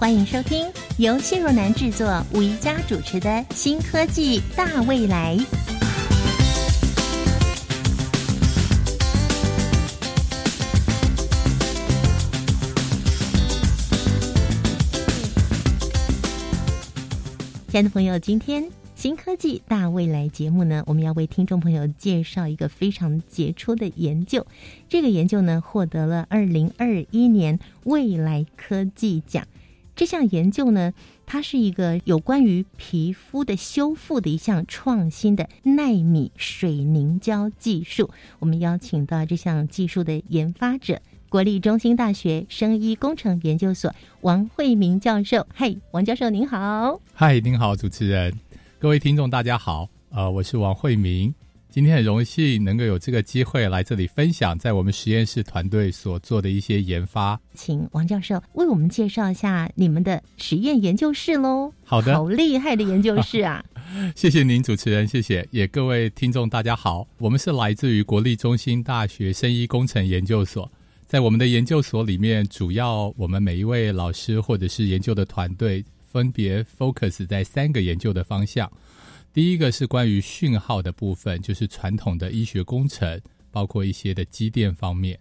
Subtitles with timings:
[0.00, 5.36] 欢迎收听由谢若楠制作、吴一佳主持的《新科技大未来》。
[17.68, 18.64] 亲爱的朋友，今天
[18.94, 24.46] 《新科技大未来》节目呢，我们要为听众朋友介绍一个非常杰出的研究。
[24.88, 29.46] 这个研究呢，获得了二零二一年未来科技奖。
[30.00, 30.94] 这项研究呢，
[31.26, 38.08] 它是一个有关于皮肤的修复的一项创新的纳米水凝胶技术。
[38.38, 41.02] 我们邀请到这项技术的研发者。
[41.28, 48.32] 国立中心大学生医工程研究所王惠明教授，嗨，王教授您好，嗨，您好，主持人，
[48.78, 51.34] 各位听众大家好，呃，我是王惠明，
[51.72, 61.72] 今天很荣幸能够有这个机会来这里分享在我们实验室团队所做的一些研发，请王教授为我们介绍一下你们的实验研究室喽。
[61.84, 63.64] 好的，好厉害的研究室啊！
[64.16, 70.68] 谢谢您，主持人，谢谢，也各位听众大家好，我们是来自于国立中心大学生医工程研究所。
[71.06, 78.68] 在我们的研究所里面，主要我们每一位老师或者是研究的团队，分别 focus 在三个研究的方向。
[79.32, 83.20] 第一个是关于讯号的部分，就是传统的医学工程，
[83.52, 85.18] 包括一些的机电方面。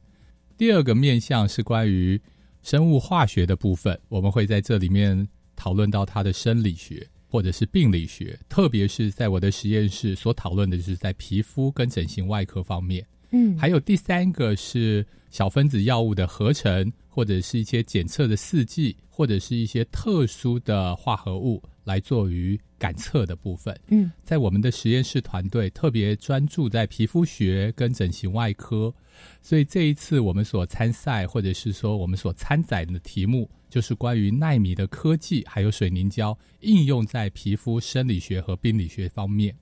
[0.57, 2.19] 第二个面向是关于
[2.63, 13.05] 生物化学的部分，我们会在这里面讨论到它的生理学或者是病理学，特别是在我的实验室所讨论的就是在皮肤跟整形外科方面。
[13.31, 23.78] 嗯，还有第三个是小分子药物的合成，或者是一些检测的试剂，或者是一些特殊的化合物来做于感测的部分。
[23.90, 28.94] 嗯，在我们的实验室团队特别专注在皮肤学跟整形外科，
[29.41, 39.56] 所以这一次我们所参赛，或者是说我们所参展的题目，就是关于纳米的科技，还有水凝胶应用在皮肤生理学和病理学方面。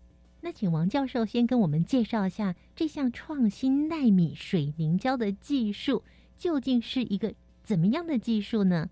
[0.48, 6.06] 那请王教授先跟我们介绍一下这项创新纳米水凝胶的技术
[6.38, 8.90] 究竟是一个怎么样的技术呢？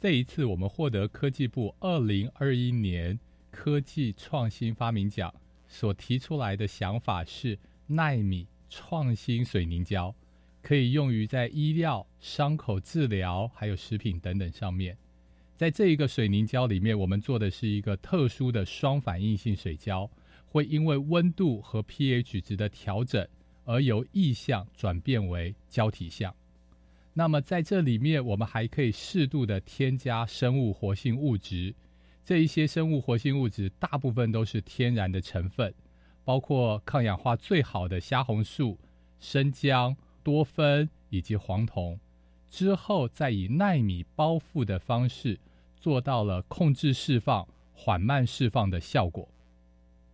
[0.00, 5.34] 这一次我们获得科技部二零二一年科技创新发明奖
[5.66, 10.14] 所提出来的想法是纳米创新水凝胶，
[10.62, 14.96] 可以用于在医疗、伤口治疗还有食品等等上面。
[15.54, 20.08] 在这一个水凝胶里面，我们做的是一个特殊的双反应性水胶。
[20.50, 23.26] 会因为温度和 pH 值的调整
[23.64, 26.34] 而由异相转变为胶体相。
[27.14, 31.74] 那么在这里面，我们还可以适度的添加生物活性物质。
[32.24, 35.74] 这一些生物活性物质大部分都是天然的成分，
[36.24, 38.78] 包括抗氧化最好的虾红素、
[39.18, 41.98] 生姜、多酚以及黄酮。
[42.50, 45.38] 之后再以纳米包覆的方式
[45.76, 49.28] 做到了控制释放、缓慢释放的效果。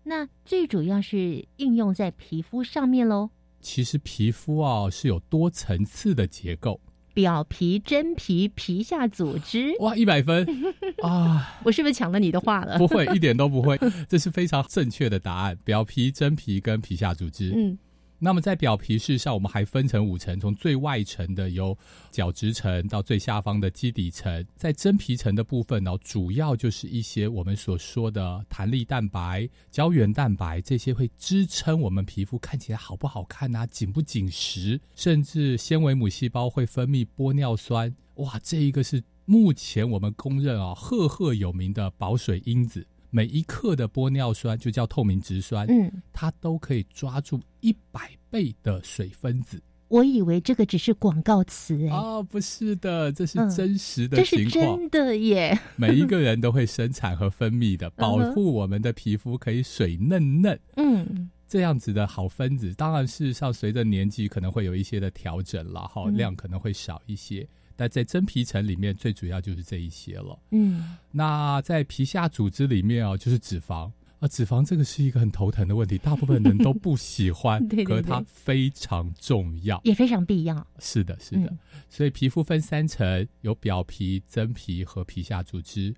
[0.04, 3.30] 那最主要是应用在皮肤上面喽。
[3.60, 6.80] 其实皮肤啊是有多层次的结构，
[7.14, 9.74] 表皮、真皮、皮下组织。
[9.80, 10.46] 哇，一百分
[11.02, 11.58] 啊！
[11.64, 12.76] 我是不是抢了你的话了？
[12.76, 13.78] 不会，一点都不会，
[14.08, 15.56] 这是非常正确的答案。
[15.64, 17.52] 表皮、真皮跟皮下组织。
[17.56, 17.78] 嗯。
[18.24, 21.76] 那么在表皮事上，我们还分成五层，从最外层的由
[22.10, 24.42] 角质层到最下方的基底层。
[24.56, 37.94] 在真皮层的部分呢，主要就是一些我们所说的弹力蛋白、胶原蛋白这些会支撑我们皮肤看起来好不好看啊，紧不紧实，甚至纤维母细胞会分泌玻尿酸。
[38.14, 42.86] 哇，这一个是目前我们公认啊赫赫有名的保水因子。
[43.14, 49.62] 每一克的玻尿酸就叫透明质酸，嗯，它都可以抓住一百倍的水分子。
[49.86, 55.56] 我以为这个只是广告词哎，哦，不是的，这是真实的情况，这是真的耶。
[55.78, 60.58] 每一个人都会生产和分泌的， 保护我们的皮肤可以水嫩嫩。
[60.74, 67.46] 嗯，这样子的好分子，当然事实上随着年纪可能会有一些的调整了，哈，量可能会少一些。
[67.76, 70.38] 但在真皮层里面，最主要就是这一些了。
[70.50, 73.90] 嗯，那在皮下组织里面哦，就是脂肪
[74.20, 74.28] 啊。
[74.28, 80.66] 脂肪这个是一个很头疼的问题，大部分人都不喜欢， 可是它非常重要，也非常必要。
[80.78, 81.52] 是的，是的。
[81.88, 85.94] 所以皮肤分三层，有表皮、真皮和皮下组织。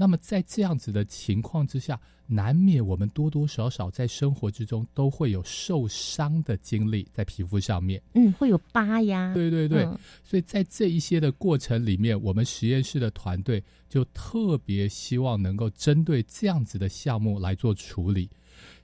[0.00, 8.00] 那么在这样子的情况之下，难免我们多多少少在生活之中都会有受伤的经历在皮肤上面。
[8.14, 9.34] 嗯，会有疤呀。
[9.34, 18.30] 对对对，嗯所以在这一些的过程里面，我们实验室的团队就特别希望能够针对这样子的项目来做处理。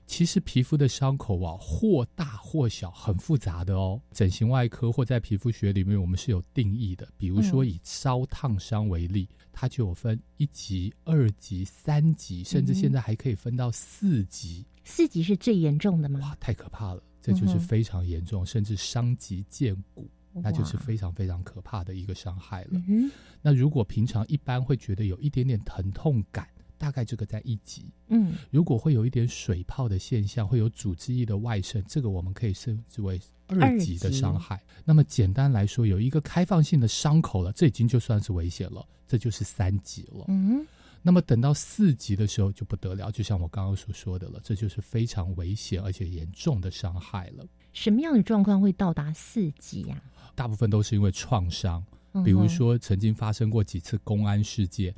[0.07, 3.99] 其实皮肤的伤口啊，或大或小，很复杂的哦。
[4.11, 7.07] 整形外科或在皮肤学里面，我们是有定义的。
[7.17, 14.65] 比如说嗯以烧烫伤为例，它就有分一级、二级、三级，甚至嗯现在还可以分到四级。
[14.83, 16.19] 四级是最严重的吗？
[16.21, 17.01] 哇，太可怕了！
[17.19, 22.79] 这就是非常严重，甚至伤及见骨，那就是非常非常可怕的一个伤害了。
[22.87, 23.09] 嗯，
[23.41, 26.47] 那如果平常一般会觉得有一点点疼痛感，
[26.77, 34.61] 大概这个在一级；嗯如果会有一点水泡的现象，会有组织液的外渗，这个我们可以称之为二级的伤害。
[34.83, 40.25] 那么简单来说，有一个开放性的伤口了，这已经就算是危险了，这就是三级了。
[40.27, 40.65] 嗯，
[41.01, 47.45] 那么等到四级的时候就不得了，就像我刚刚所说的了，这就是非常危险而且严重的伤害了。
[47.73, 50.01] 什么样的状况会到达四级呀、
[50.33, 51.83] 大部分都是因为创伤，
[52.23, 54.95] 比如，说曾经发生过几次公安事件，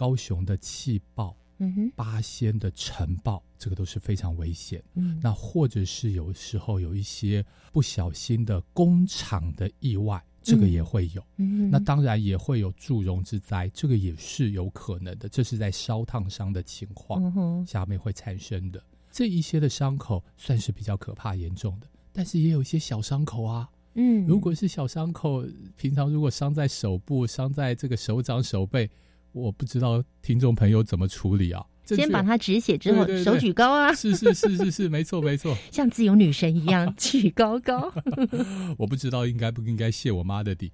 [0.00, 4.82] 高雄的气爆、嗯哼，八仙的尘爆，这个都是非常危险。
[4.94, 11.22] 嗯，那或者是有时候有一些不小心的工厂的意外，这个也会有。
[11.36, 15.28] 嗯哼那当然也会有祝融之灾，这个也是有可能的。
[15.28, 18.82] 这是在烧烫伤的情况嗯，下面会产生的。
[19.10, 23.68] 这一些的伤口算是比较可怕严重的，但是也有一些小伤口啊。
[23.96, 25.44] 嗯，如果是小伤口，
[25.76, 28.88] 平常如果伤在手部、伤在这个手掌、手背，
[29.32, 31.64] 我不知道听众朋友怎么处理啊。
[31.86, 35.56] 先把它止血之后，对对对手举高啊， 是是是是是，没错没错。
[35.72, 37.92] 像自由女神一样举高高，
[38.78, 40.70] 我不知道应该不应该谢我妈的底。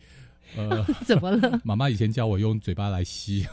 [0.56, 1.60] 呃， 怎么了？
[1.64, 3.46] 妈妈以前教我用嘴巴来吸，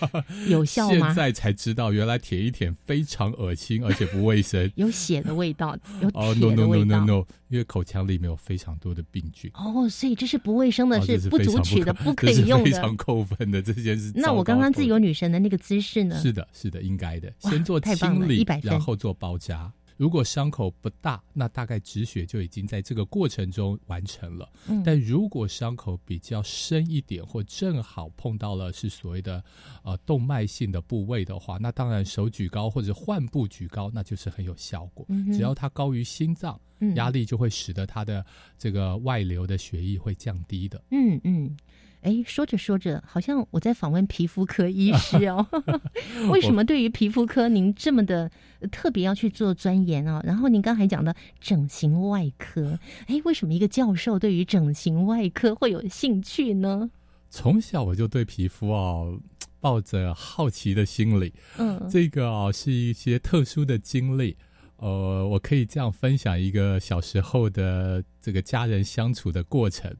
[0.48, 1.08] 有效吗？
[1.08, 4.70] 现在才知道原来舔一舔非常恶心，而且不卫生。
[4.76, 7.00] 有血的味道，有哦、铁 no 的 no 味 no 道。
[7.00, 9.50] no no，因为口腔里面有非常多的病菌。
[9.54, 12.96] 哦，所以这是不卫生的，是不足取的，可不可以用的非常。
[12.96, 14.12] 扣分的这件事。
[14.14, 16.18] 那我刚刚自由女神的那个姿势呢？
[16.20, 17.32] 是的，是的，应该的。
[17.38, 19.72] 先做清理100，分然后做包扎。
[20.00, 24.50] 如果伤口不大，那大概止血就已经在这个过程中完成了。
[24.66, 29.44] 嗯但如果伤口比较深一点，或正好碰到了是所谓的
[29.82, 35.04] 呃动脉性的部位的话，那当然手举高或者患部举高，那就是很有效果。
[35.10, 38.24] 嗯只要它高于心脏，嗯压力就会使得它的
[38.56, 40.82] 这个外流的血液会降低的。
[40.92, 41.54] 嗯嗯，
[42.02, 45.46] 哎，说着说着，好像我在访问皮肤科医师哦。
[46.30, 48.30] 为什么对于皮肤科您这么的
[48.60, 50.20] 呃特别要去做钻研哦？
[50.24, 56.90] 然后您刚才讲的整形外科，哎，为什么一个教授对于整形外科会有兴趣呢？
[57.28, 59.20] 从小我就对皮肤哦
[59.60, 64.36] 抱着好奇的心理，嗯，这个哦是一些特殊的经历。
[64.78, 69.94] 呃，我可以这样分享一个小时候的这个家人相处的过程。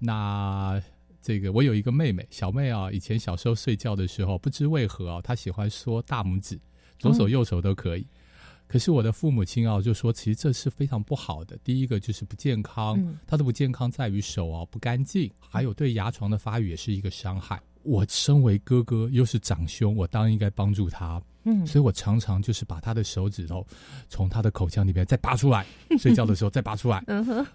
[0.00, 0.82] 那
[1.30, 6.58] 这个我有一个妹妹，小妹啊，以前小时候睡觉的时候，不知为何啊，她喜欢缩大拇指，
[6.98, 8.04] 左手右手都可以。
[8.66, 11.56] 可是我的父母亲啊，就说其实这是非常不好的。
[11.62, 17.62] 第一个就是不健康，嗯它的不健康在于手啊不干净，还有对牙床的发育也是一个伤害。
[17.84, 21.22] 我身为哥哥，又是长兄，我当然应该帮助他。
[21.44, 23.64] 嗯所以我常常就是把他的手指头
[24.08, 25.64] 从他的口腔里面再拔出来，
[25.96, 27.04] 睡觉的时候再拔出来。
[27.06, 27.46] 嗯哼，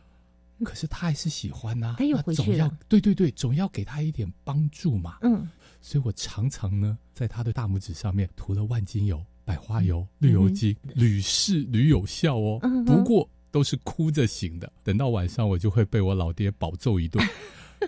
[0.63, 5.17] 可是他还是喜欢呐、他又那总要回去了对对对，总要给他一点帮助嘛。
[5.21, 5.47] 嗯
[5.81, 12.59] 所以我常常呢，在他的大拇指上面涂了万金油、百花油、绿油精，屡试屡有效哦。
[12.63, 17.23] 嗯不过都是哭着醒的，等到晚上我就会被我老爹暴揍一顿。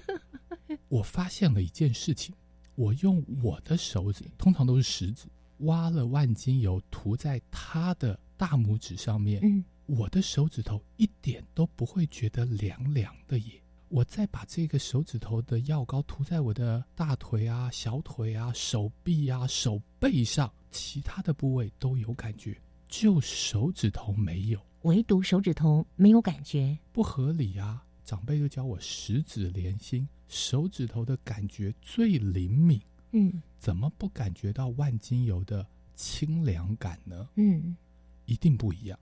[0.89, 2.35] 我发现了一件事情，
[2.75, 5.25] 我用我的手指，通常都是食指，
[5.59, 13.61] 挖了万金油涂在他的大拇指上面，嗯我的手指头一点都不会觉得凉凉的耶。
[13.89, 22.55] 我再把这个手指头的药膏涂在我的大腿啊、小腿啊、手臂啊、手背上，其他的部位都有感觉，
[22.89, 26.77] 就手指头没有，唯独手指头没有感觉。
[26.91, 27.81] 不合理啊！
[28.03, 35.65] 长辈就教我十指连心，手指头的感觉最灵敏，嗯怎么不感觉到万金油的
[35.95, 37.29] 清凉感呢？
[37.35, 37.75] 嗯
[38.25, 38.99] 一定不一样。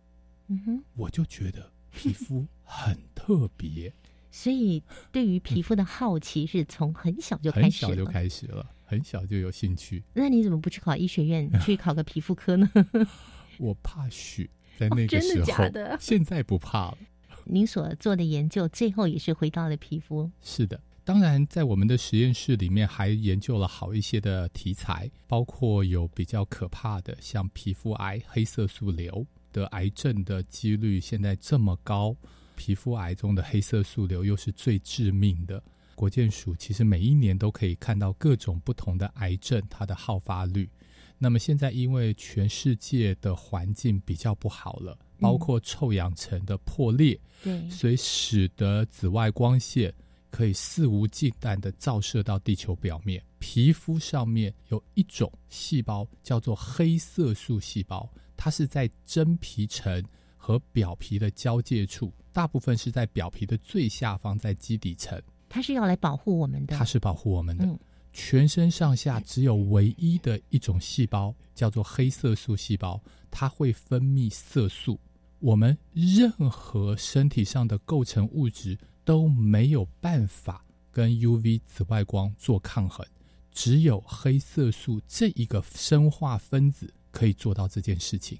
[0.47, 0.83] 嗯哼。
[0.95, 3.93] 我就觉得皮肤很特别，
[4.31, 7.89] 所以对于皮肤的好奇是从很小就开始了。
[7.89, 10.03] 很小就开始了，很小就有兴趣。
[10.13, 12.69] 那你怎么不去考医学院，去考个皮肤科呢？
[13.57, 16.97] 我怕血，在那个真的时候，假的现在不怕了。
[17.45, 20.29] 您所做的研究最后也是回到了皮肤。
[20.41, 29.25] 是的，当然，在我们的实验室里面还研究了好一些的题材，包括有比较可怕的，像皮肤癌、黑色素瘤
[29.55, 32.13] 得癌症的几率现在这么高，
[32.57, 35.63] 皮肤癌中的黑色素瘤又是最致命的。
[35.95, 40.69] 国健署其实每一年都可以看到各种不同的癌症它的好发率。
[41.17, 49.93] 那么现在因为全世界的环境比较不好了，包括臭氧层的破裂，对，所以使得紫外光线。
[50.31, 60.03] 可以肆无忌惮的照射到地球表面，皮肤上面有一种细胞叫做黑色素细胞，它是在真皮层
[60.35, 65.21] 和表皮的交界处，大部分是在表皮的最下方，在基底层。
[65.49, 67.67] 它是要来保护我们的，它是保护我们的。
[68.13, 74.99] 全身上下只有唯一的一种细胞叫做黑色素细胞，它会分泌色素。
[75.39, 78.77] 我们任何身体上的构成物质。
[79.05, 83.05] 都没有办法跟 UV 紫外光做抗衡，
[83.51, 88.37] 只有黑色素这一个生化分子可以做到这件事情。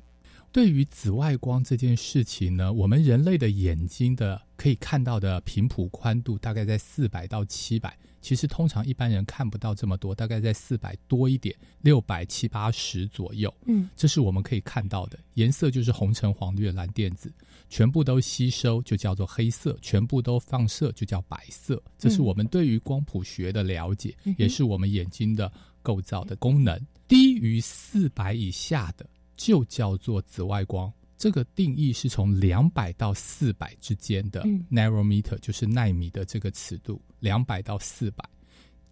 [0.51, 7.97] 对于紫外光这件事情呢，我们人类的眼睛的可以看到的频谱宽度大概在四百到七百。
[8.21, 13.53] 其实通常一般人看不到这么多，大概在四百多一点，六百七八十左右。
[13.65, 17.31] 嗯，这是我们可以看到的颜色，就是红橙黄绿蓝靛紫，
[17.69, 21.79] 全部都吸收就叫做黑色，全部都放射就叫白色。
[21.99, 25.51] 这是我们对于光谱学的了解，也是我们眼睛的
[25.83, 26.79] 构造的功能。
[27.07, 30.91] 低于四百以下的就叫做紫外光。
[31.17, 38.23] 这个定义是从两百到四百之间的 nanometer，就是纳米的这个尺度，两百到四百，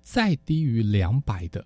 [0.01, 1.65] 再低于两百的，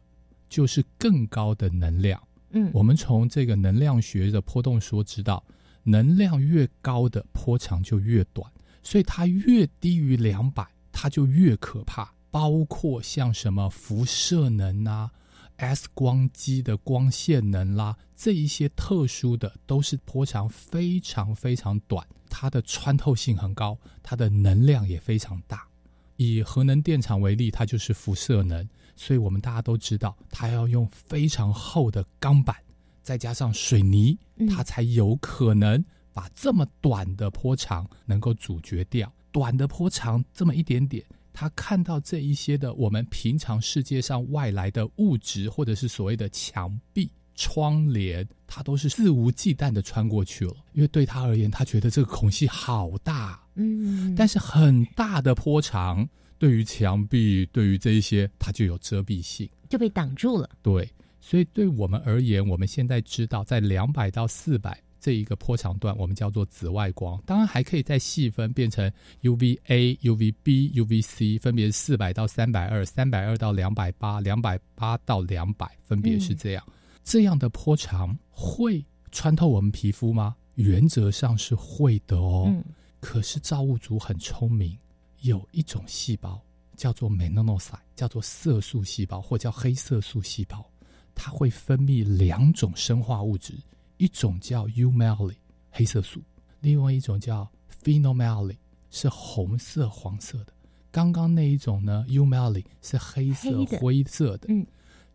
[0.50, 2.22] 就是更高的能量。
[2.50, 5.44] 嗯，我们从这个能量学的波动说知道，
[5.84, 8.52] 能量越高的波长就越短，
[8.82, 12.12] 所以它越低于两百，它就越可怕。
[12.32, 15.12] 包括像什么辐射能啊。
[15.58, 25.68] X 光机的光线能啦，这一些特殊的都是波长非常非常短，它的穿透性很高，它的能量也非常大。
[26.16, 32.56] 以核能电厂为例，它就是辐射能，所以我们大家都知道，它要用非常厚的钢板，
[33.04, 34.18] 再加上水泥，
[34.50, 35.84] 它才有可能
[36.14, 39.12] 把这么短的波长能够阻绝掉。
[39.32, 41.04] 短的波长这么一点点。
[41.40, 50.56] 他看到这一些的我们平常世界上外来的物质，或者是所谓的墙壁、窗帘，他都是肆无忌惮的穿过去了。
[50.74, 60.50] 因为对他而言，他觉得这个孔隙好大，嗯，但是很大的坡长对于墙壁，对于这一些，它就有遮蔽性，就被挡住了。
[60.64, 60.90] 对，
[61.22, 64.76] 所以对我们而言，我们现在知道，在两百到四百。
[65.00, 67.22] 这一个波长段，我们叫做紫外光。
[67.26, 76.64] 当然还可以再细分，变成 UVA、UVB、UVC，分别是四百到三百二、三百二到两百八、两百八到两百，分别是这样。
[77.04, 80.36] 这样的波长会穿透我们皮肤吗？
[80.56, 82.54] 原则上是会的哦。
[83.00, 84.78] 可是造物主很聪明，
[85.22, 86.42] 有一种细胞
[86.76, 90.68] 叫做 melanocyte，叫做色素细胞，或叫黑色素细胞，
[91.14, 93.54] 它会分泌两种生化物质。
[93.98, 95.38] 一种叫 u m e l i
[95.72, 96.22] 黑色素，
[96.62, 97.50] 另外一种叫
[97.84, 98.58] p h e n o m e l i
[98.90, 100.54] 是红色黄色的。
[100.92, 104.48] 刚刚那一种呢 u m e l i 是黑色灰色的。
[104.50, 104.66] 嗯，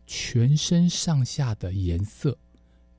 [0.05, 2.37] 全身上下的颜色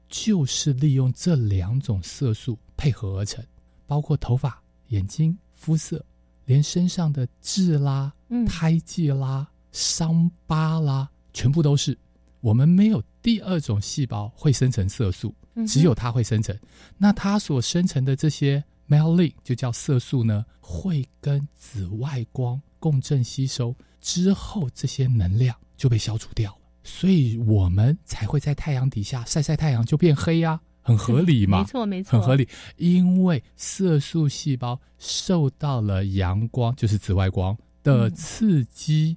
[0.09, 3.45] 就是利用这两种色素配合而成，
[3.87, 6.05] 包括头发、眼睛、肤色，
[6.45, 8.12] 连身上的痣啦、
[8.47, 11.97] 胎记啦、伤疤啦，全部都是。
[12.41, 15.35] 我们没有第二种细胞会生成色素。
[15.66, 16.58] 只有它会生成，
[16.99, 31.61] 那它所生成的这些 melanin 就叫色素呢，会跟紫外光共振吸收之后，这些能量就被消除掉了，所以我们才会在太阳底下晒晒太阳就变黑呀，很合理嘛？
[31.62, 39.16] 没错，没错，很合理，因为色素细胞受到了阳光，就是紫外光的刺激。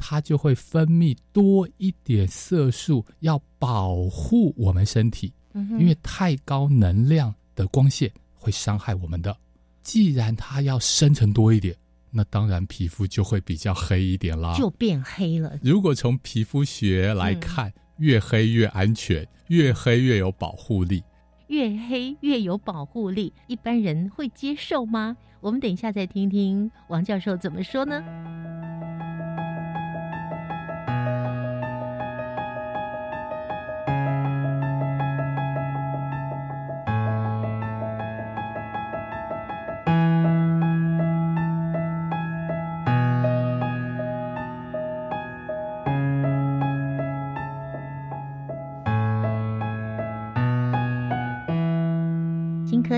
[0.00, 5.32] 它就会分泌多一点色素，要保护我们身体，
[5.78, 9.36] 因为太高能量的光线会伤害我们的。
[9.82, 11.74] 既然它要深层多一点，
[12.10, 15.58] 那当然皮肤就会比较黑一点啦，就变黑了。
[15.62, 21.02] 如果从皮肤学来看，越黑越安全，越黑越有保护力，
[21.48, 25.16] 越黑越有保护力，一般人会接受吗？
[25.40, 28.02] 我们等一下再听听王教授怎么说呢？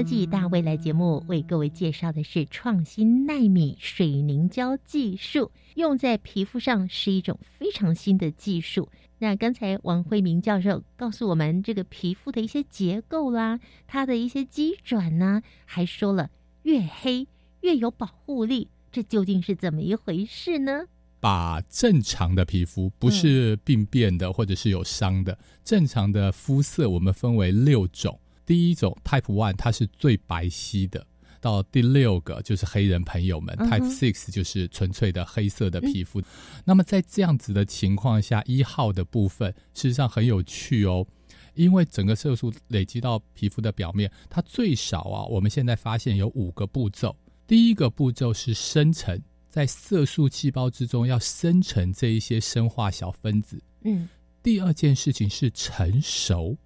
[0.01, 8.89] 科技大未来节目为各位介绍的是创新纳米水凝胶技术，用在皮肤上是一种非常新的技术。
[9.19, 16.31] 那刚才王慧明教授告诉我们，这个皮肤的一些结构啦，它的一些机转呢，还说了
[16.63, 17.29] 越黑
[17.61, 20.87] 越有保护力，这究竟是怎么一回事呢？
[21.21, 28.19] 把正常的皮肤，不是病变的或者是有伤的，正常的肤色，我们分为六种。
[28.51, 31.01] 第一种 Type One，它是最白皙的；
[31.41, 36.21] 到第六个就是黑人朋友们，Type Six 就是纯粹的黑色的皮肤。
[36.65, 41.07] 那么在这样子的情况下，一号的部分事实上很有趣哦，
[41.55, 47.17] 因为整个色素累积到皮肤的表面，它最少啊，我们现在发现有五个步骤。
[47.47, 49.17] 第一个步骤是生成，
[49.49, 53.63] 在色素细胞之中要生成这一些生化小分子。
[53.85, 54.09] 嗯，
[54.43, 56.59] 第二件事情是成熟。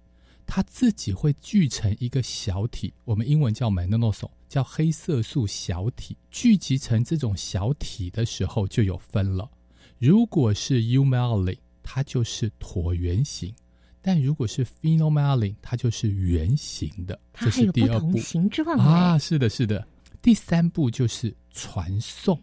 [0.45, 6.15] 它自己会聚成一个小体，我们英文叫 melanosome，叫黑色素小体。
[6.29, 9.49] 聚集成这种小体的时候，就有分了。
[9.97, 13.51] 如果是 eumelin，它就是椭圆形；
[14.01, 17.19] 但如果是 phenolmelin，它就是圆形的。
[17.33, 19.87] 这是第二步形状啊，是的，是的。
[20.21, 22.39] 第三步就是传送，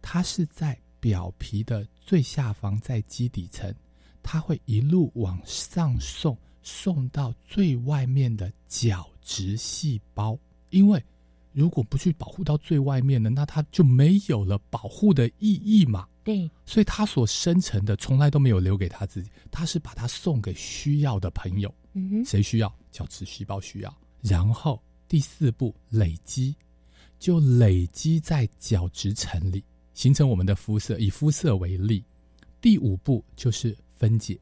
[0.00, 3.74] 它是在表皮的最下方，在基底层，
[4.22, 6.36] 它会一路往上送。
[6.66, 10.36] 送到最外面的角质细胞，
[10.70, 11.00] 因为
[11.52, 16.08] 如果不去保护到最外面的，那它就没有了保护的意义嘛。
[16.24, 21.72] 对，所以它所生成的从来都没有留给他自己，他是把它送给需要的朋友。
[21.92, 22.76] 嗯哼，谁需要？
[22.90, 23.96] 角质细胞需要。
[24.20, 26.52] 然后第四步累积，
[27.20, 29.62] 就累积在角质层里，
[29.94, 30.98] 形成我们的肤色。
[30.98, 32.02] 以肤色为例，
[32.60, 34.36] 第五步就是分解。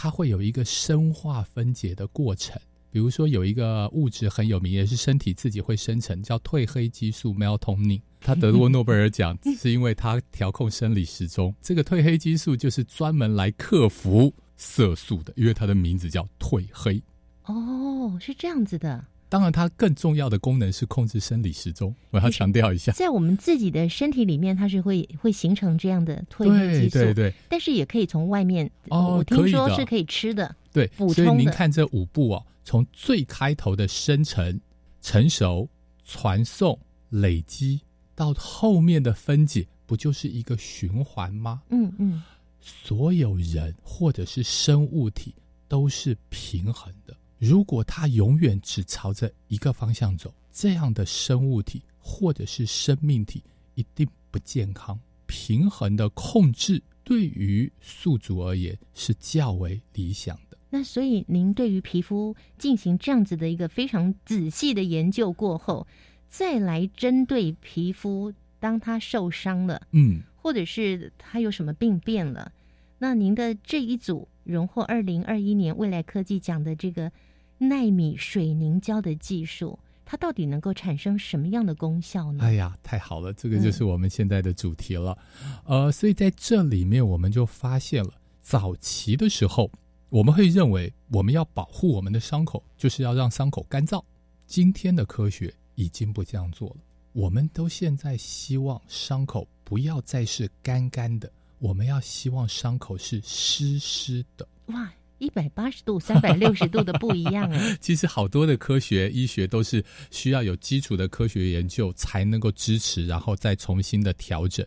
[0.00, 2.56] 它会有一个生化分解的过程，
[2.88, 8.00] 比如说有一个物质很有名，也是身体自己会生成，叫褪黑激素 （melatonin）。
[8.20, 11.52] 他得过诺贝尔奖，是因为他调控生理时钟。
[11.60, 17.02] 这个褪黑激素就是专门来克服色素的，因为它的名字叫褪黑。
[17.46, 19.04] 哦，是这样子的。
[19.28, 21.94] 当然，它更重要的功能是控制生理时钟。
[22.10, 26.98] 我要强调一下，在我们自己的身体里面，它是会会形成这样的褪黑激素。
[26.98, 27.34] 对对对。
[27.48, 30.54] 但是也可以从外面哦，我听说是可以吃的。
[30.72, 34.60] 对，补充所以您看这五步哦，从最开头的生成、
[35.02, 35.68] 成熟、
[36.04, 36.78] 传送、
[37.10, 37.80] 累积，
[38.14, 41.62] 到后面的分解，不就是一个循环吗？
[41.68, 42.22] 嗯嗯。
[42.60, 45.34] 所有人或者是生物体
[45.68, 47.16] 都是平衡的。
[47.38, 53.42] 如果它永远只朝着一个方向走，这样的生物体或者是生命体
[53.74, 54.98] 一定不健康。
[55.26, 60.58] 平衡的控制对于宿主而言是较为理想的。
[60.70, 65.86] 那所以您对于皮肤进行这样子的一个非常仔细的研究过后，
[66.28, 72.50] 再来针对皮肤，当它受伤了，嗯，或者是它有什么病变了，
[72.98, 77.12] 那您的这一组荣获二零二一年未来科技奖的这个。
[77.58, 82.42] 纳米水凝胶的技术，它到底能够产生什么样的功效呢？
[82.44, 85.18] 哎呀，太好了，这个就是我们现在的主题了。
[85.64, 89.70] 呃，所以在这里面，我们就发现了，早期的时候，
[90.08, 94.02] 我们会认为我们要保护我们的伤口，就是要让伤口干燥。
[94.46, 96.76] 今天的科学已经不这样做了，
[97.12, 104.48] 我们都现在希望伤口不要再是干干的，我们要希望伤口是湿湿的。
[104.68, 104.90] 哇！
[105.18, 107.76] 一百八十度、三百六十度的不一样哎。
[107.80, 114.66] 其实好多的科学医学都是需要有基础的科学研究才能够支持，然后再重新的调整。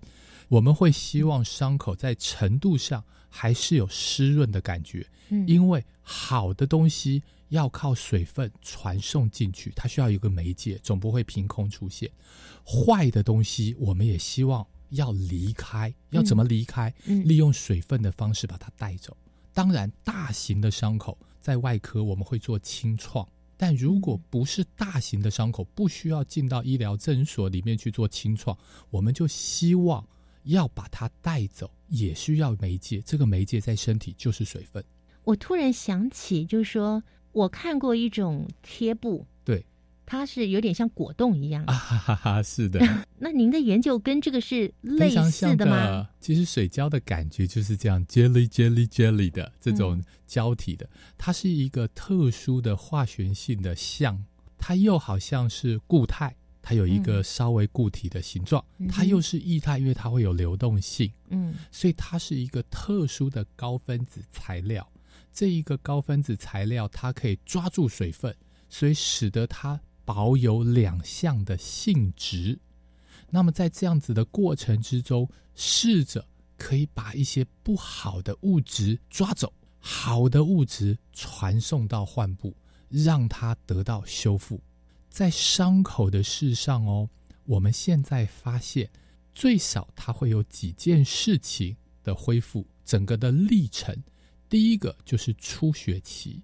[0.50, 12.12] 我们会希望伤口在程度上还是有湿润的感觉，嗯，因为好的东西要靠水分传送进去，它需要有个媒介，总不会凭空出现。
[12.66, 16.94] 坏的东西我们也希望要离开，要怎么离开？
[17.06, 19.16] 利用水分的方式把它带走。
[19.54, 28.58] 当然，大型的伤口在外科我们会做清创，但如果不是大型的伤口，不需要进到医疗诊所里面去做清创，
[28.90, 30.06] 我们就希望
[30.44, 33.02] 要把它带走，也需要媒介。
[33.02, 34.84] 这个媒介在身体就是水分。
[35.24, 39.26] 我突然想起，就是说我看过一种贴布。
[40.12, 42.82] 它是有点像果冻一样啊，哈哈哈，是的。
[43.18, 46.10] 那您的研究跟这个是类似的吗？
[46.20, 54.22] 其实水胶的感觉就是这样，jelly jelly jelly 的这种胶体的，它是一个特殊的化学性的像，
[54.58, 64.86] 它又好像是固态，它有一个稍微固体的形状，它又是液态，因为它会有流动性，嗯，所以它是一个特殊的高分子材料。
[65.32, 68.36] 这一个高分子材料，它可以抓住水分，
[68.68, 69.80] 所以使得它。
[70.14, 72.60] 保有两项的性质。
[73.30, 82.54] 那么在这样子的过程之中，试着可以把一些不好的物质抓走，好的物质传送到患部，
[82.90, 84.62] 让它得到修复。
[85.10, 87.10] 在伤口的事上哦，
[87.46, 88.90] 我们现在发现，
[89.34, 93.96] 最少它会有几件事情的恢复，整个的历程。
[94.50, 96.44] 第一个就是出血期，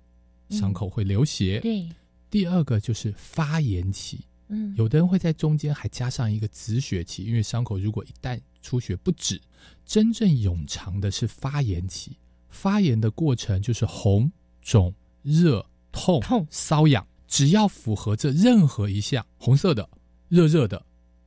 [0.51, 1.89] 伤口会流血；对，
[2.29, 4.19] 第二个就是发炎期。
[4.49, 9.41] 嗯，有的人会在中间还加上一个止血期，因为伤口如果一旦出血不止，
[9.85, 12.17] 真正永长的是发炎期。
[12.49, 19.87] 发炎的过程就是红、肿、热、痛、痛瘙痒，只要符合这任何一项，红色的、
[20.29, 20.81] 热热的、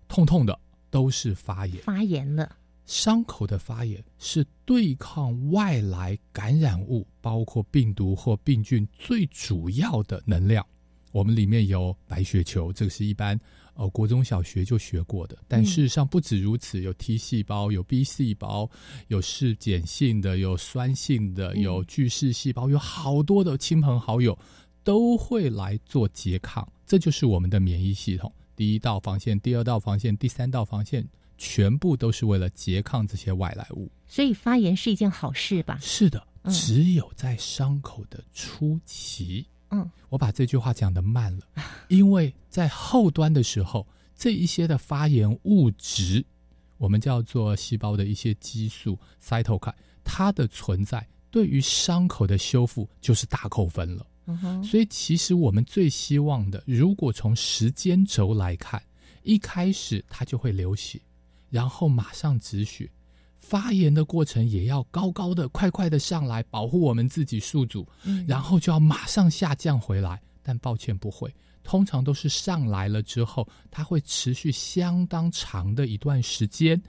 [0.08, 0.58] 痛痛的，
[0.88, 1.82] 都是发炎。
[1.82, 10.66] 发炎了，伤口的发炎是对抗外来感染物，包括病毒或病菌最主要的能量。
[11.12, 13.38] 我们里面有白血球，这个是一般
[13.74, 15.36] 呃国中小学就学过的。
[15.48, 18.70] 但事实上不止如此，有 T 细胞，有 B 细胞，
[19.08, 24.38] 有是碱性的，有酸性的，有巨噬细胞，有好多的亲朋好友
[24.84, 26.66] 都会来做拮抗。
[26.86, 31.06] 这就是我们的免疫系统，第一道防线，第二道防线，第三道防线，
[31.38, 33.90] 全部都是为了拮抗这些外来物。
[34.06, 35.78] 所以发炎是一件好事吧？
[35.80, 39.46] 是的，嗯只有在伤口的初期。
[39.46, 39.59] 嗯，
[40.08, 41.46] 我把这句话讲的慢了，
[41.88, 46.24] 因为在后端的时候，这一些的发炎物质，
[46.78, 54.06] 我们叫做细胞的一些激素 cytokine，它的存在对于伤口的修复就是大扣分了。
[54.26, 58.82] 嗯哼，所以其实我们最希望的，如果从时间轴来看，
[59.22, 61.00] 一开始它就会流血，
[61.48, 62.90] 然后马上止血，
[63.40, 70.20] 发炎的过程也要高高的、快快的上来，保护我们自己宿主，嗯然后就要马上下降回来。
[70.42, 76.80] 但抱歉不会，通常都是上来了之后，它会持续相当长的一段时间，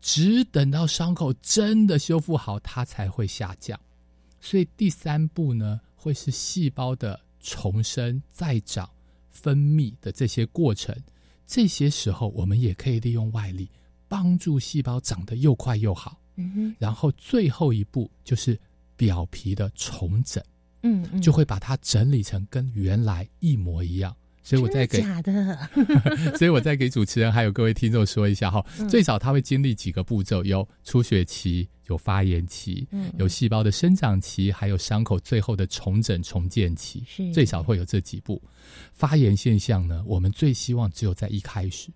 [0.00, 3.78] 只等到伤口真的修复好，它才会下降。
[4.40, 8.88] 所以第三步呢，会是细胞的重生、再长、
[9.30, 10.94] 分泌的这些过程。
[11.46, 13.68] 这些时候，我们也可以利用外力
[14.12, 16.20] 帮助细胞长得又快又好。
[16.36, 18.60] 嗯哼，然后最后一步就是
[18.94, 20.44] 表皮的重整，
[20.82, 24.14] 嗯嗯，就会把它整理成跟原来一模一样。
[24.42, 25.56] 所以我再给假的？
[26.36, 37.02] 所以我再给主持人还有各位听众说一下哈，嗯最少他会经历几个步骤：有出血期，有发炎期，嗯有细胞的生长期，还有伤口最后的重整重建期。
[37.06, 38.42] 是最少会有这几步。
[38.92, 41.88] 发炎现象呢，我们最希望只有在一开始，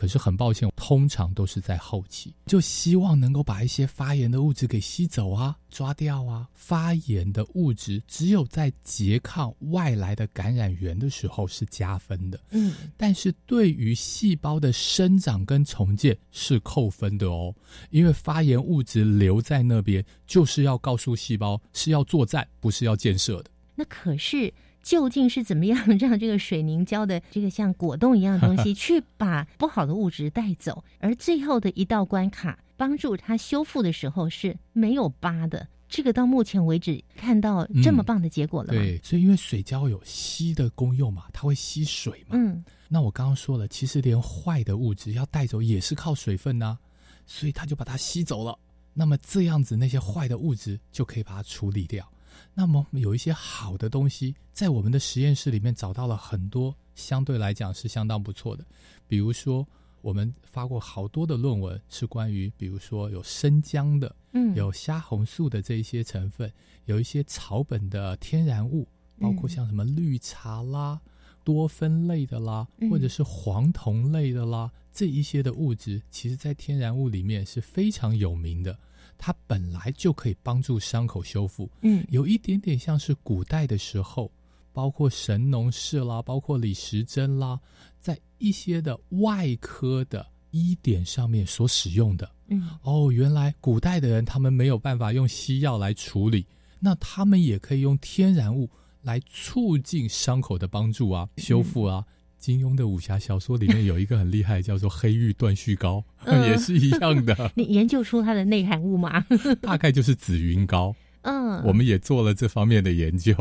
[0.00, 2.32] 可是很抱歉，通常都是在后期。
[2.46, 6.48] 就希望能够把一些发炎的物质给吸走啊，抓掉啊。
[6.54, 17.54] 发炎的物质只有在拮抗外来的感染源的时候是加分的，嗯但是对于细胞的生长跟重建是扣分的哦，
[17.90, 23.50] 因为发炎物质留在那边，就是要告诉细胞是要作战，不是要建设的。
[23.74, 35.68] 那可是究竟是怎么样 让这个水凝胶的这个像果冻一样的东西 去把不好的物质带走，而最后的一道关卡帮助它修复的时候是没有疤的？
[35.88, 38.78] 这个到目前为止看到这么棒的结果了吗？
[38.78, 42.36] 对，所以因为水胶有吸的功用嘛，它会吸水嘛。
[42.38, 46.78] 嗯，那我刚刚说了，其实连坏的物质要带走也是靠水分呐、
[47.26, 48.56] 所以它就把它吸走了。
[48.94, 52.08] 那么这样子，那些坏的物质就可以把它处理掉。
[52.54, 58.64] 那么有一些好的东西，在我们的实验室里面找到了很多，相对来讲是相当不错的。
[59.08, 59.66] 比如说，
[60.02, 66.50] 我们发过好多的论文，是关于比如说有生姜的，嗯有虾红素的这一些成分，
[66.86, 68.86] 有一些草本的天然物，
[69.20, 71.00] 包括嗯像什么绿茶啦、
[71.44, 78.78] 多酚类的啦，嗯或者是黄酮类的啦，这一些的物质，其实在天然物里面是非常有名的。
[79.22, 84.32] 它本来就可以帮助伤口修复，嗯有一点点像是古代的时候，
[84.72, 87.60] 包括神农氏啦，包括李时珍啦，
[88.00, 92.28] 在一些的外科的医典上面所使用的。
[92.48, 96.46] 嗯哦，原来古代的人他们没有办法用西药来处理，
[96.78, 98.70] 那他们也可以用天然物
[99.02, 102.02] 来促进伤口的帮助啊、修复啊。
[102.40, 109.26] 金庸的武侠小说里面有一个很厉害，叫做黑玉断续膏，嗯 也是一样的， 你研究出它的内涵物吗？
[109.60, 110.96] 大概就是紫云膏。
[111.22, 113.34] 嗯，我们也做了这方面的研究。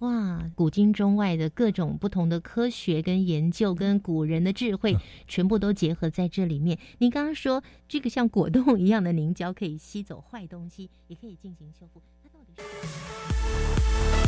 [0.00, 6.78] 哇，古今中外的各种不同的科学跟研究，跟古人的智慧，全部都结合在这里面。
[6.98, 12.00] 您刚刚说这个像果冻一样的凝胶可以吸走坏东西，也可以进行修复？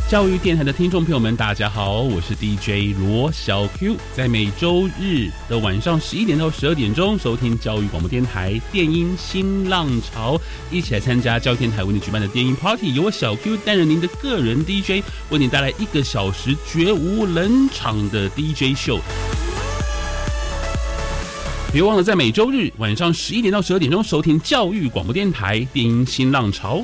[0.09, 10.37] 教育电台的听众朋友们，大家好，我是 DJ 罗小 Q，在每周日的晚上十一点到十二点钟，收听教育广播电台电音新浪潮，
[10.69, 18.99] 一起来参加教育电台为你举办的电音 Party，由我小 Q 担任您的个人 DJ，为你带来一个小时绝无冷场的 DJ 秀。
[21.71, 26.83] 别忘了在每周日晚上十一点到十二点钟收听教育广播电台电音新浪潮。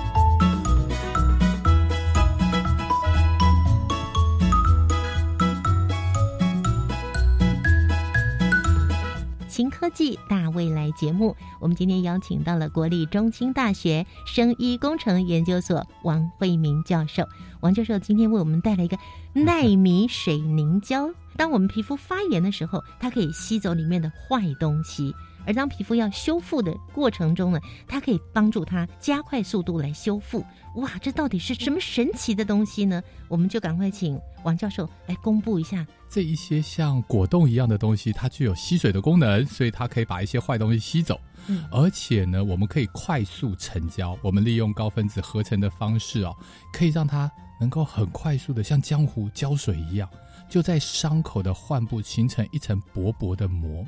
[9.61, 17.29] 新科技大未来节目，我们今天邀请到了国立中青大学生医工程研究所王慧明教授。
[17.59, 18.97] 王教授今天为我们带来一个
[19.39, 21.11] 纳米水凝胶。
[21.37, 25.13] 当我们皮肤发炎的时候，它可以吸走里面的坏东西；
[25.45, 30.45] 而当皮肤要修复的过程中呢，它可以帮助它加快速度来修复。
[30.75, 33.01] 哇，这到底是什么神奇的东西呢？
[33.27, 35.85] 我们就赶快请王教授来公布一下。
[36.09, 41.19] 这一些像果冻一样的东西，它具有吸水的功能，所以它可以把一些坏东西吸走。
[41.47, 44.17] 嗯，而且呢，我们可以快速成胶。
[44.21, 46.35] 我们利用高分子合成的方式哦，
[46.71, 50.07] 可以让它能够很快速的像江湖胶水一样，
[50.49, 53.85] 就在伤口的患部形成一层薄薄的膜。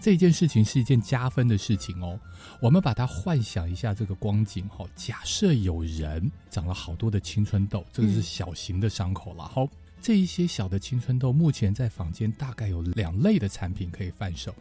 [0.00, 2.18] 这件事情是一件加分的事情哦。
[2.60, 9.44] 我们把它幻想一下这个光景哈，假设有人长了好多的青春痘，这个是小型的伤口了。
[9.44, 9.66] 好，
[10.00, 14.54] 这一些小的青春痘，目前在坊间大概有两类的产品可以贩售。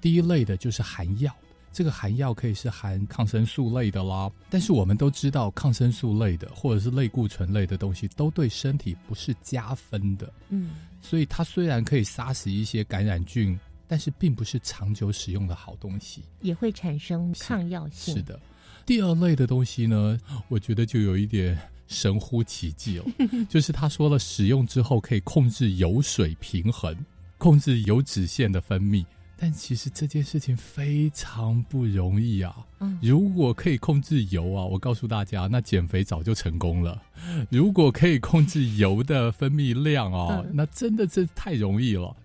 [0.00, 1.34] 第一类的就是含药，
[1.72, 4.30] 这个含药可以是含抗生素类的啦。
[4.50, 10.32] 但是我们都知道，抗生素类的或者是类固醇类的东西，都对身体不是加分的。
[10.48, 10.70] 嗯，
[11.00, 13.58] 所以它虽然可以杀死一些感染菌。
[13.88, 18.14] 但是并不是长久使用的好东西，也会产生抗药性。
[18.14, 18.38] 是的，
[18.86, 23.04] 第二类的东西呢，我觉得就有一点神乎其技哦，
[23.48, 26.94] 就是他说了，使用之后可以控制油水平衡，
[27.38, 29.04] 控制油脂腺的分泌。
[29.40, 32.56] 但其实这件事情非常不容易啊！
[32.80, 37.00] 嗯如果可以控制油啊，我告诉大家，那减肥早就成功了。
[37.48, 42.16] 如果可以控制油的分泌量啊，那真的这太容易了。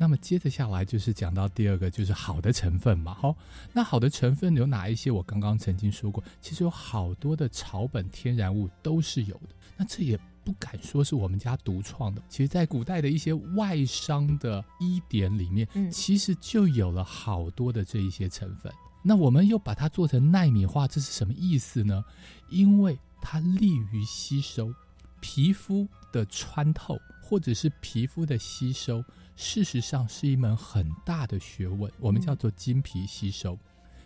[0.00, 3.12] 那么接着下来就是讲到第二个，就是好的成分嘛。
[3.12, 3.36] 好，
[3.72, 5.10] 那好的成分有哪一些？
[5.10, 9.48] 我刚刚曾经说过，其实有好多的草本天然物都是有的。
[9.76, 18.72] 那这也不敢说是我们家独创的，其实在古代的一些外商的医典里面，其实就有了好多的这一些成分。
[19.02, 22.04] 那我们又把它做成纳米化，这是什么意思呢？
[22.50, 24.72] 因为它利于吸收
[25.20, 29.02] 皮肤的穿透，或者是皮肤的吸收。
[29.38, 33.56] 事实上是一门很大的学问，我们叫做经皮吸收。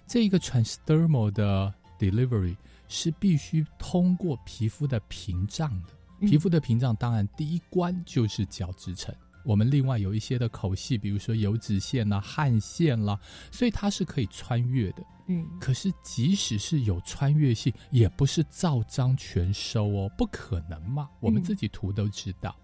[0.07, 2.55] 这一个 transdermal 的 delivery
[2.87, 6.27] 是必须通过皮肤的屏障的。
[6.27, 13.18] 皮肤的屏障当然第一关就是角质层，我们另外有一些的口系，比如说油脂腺啦、汗腺啦，
[13.51, 15.03] 所以它是可以穿越的。
[15.29, 21.09] 嗯，可是即使是有穿越性，也不是照章全收哦，不可能嘛。
[21.21, 22.55] 我们自己涂都知道，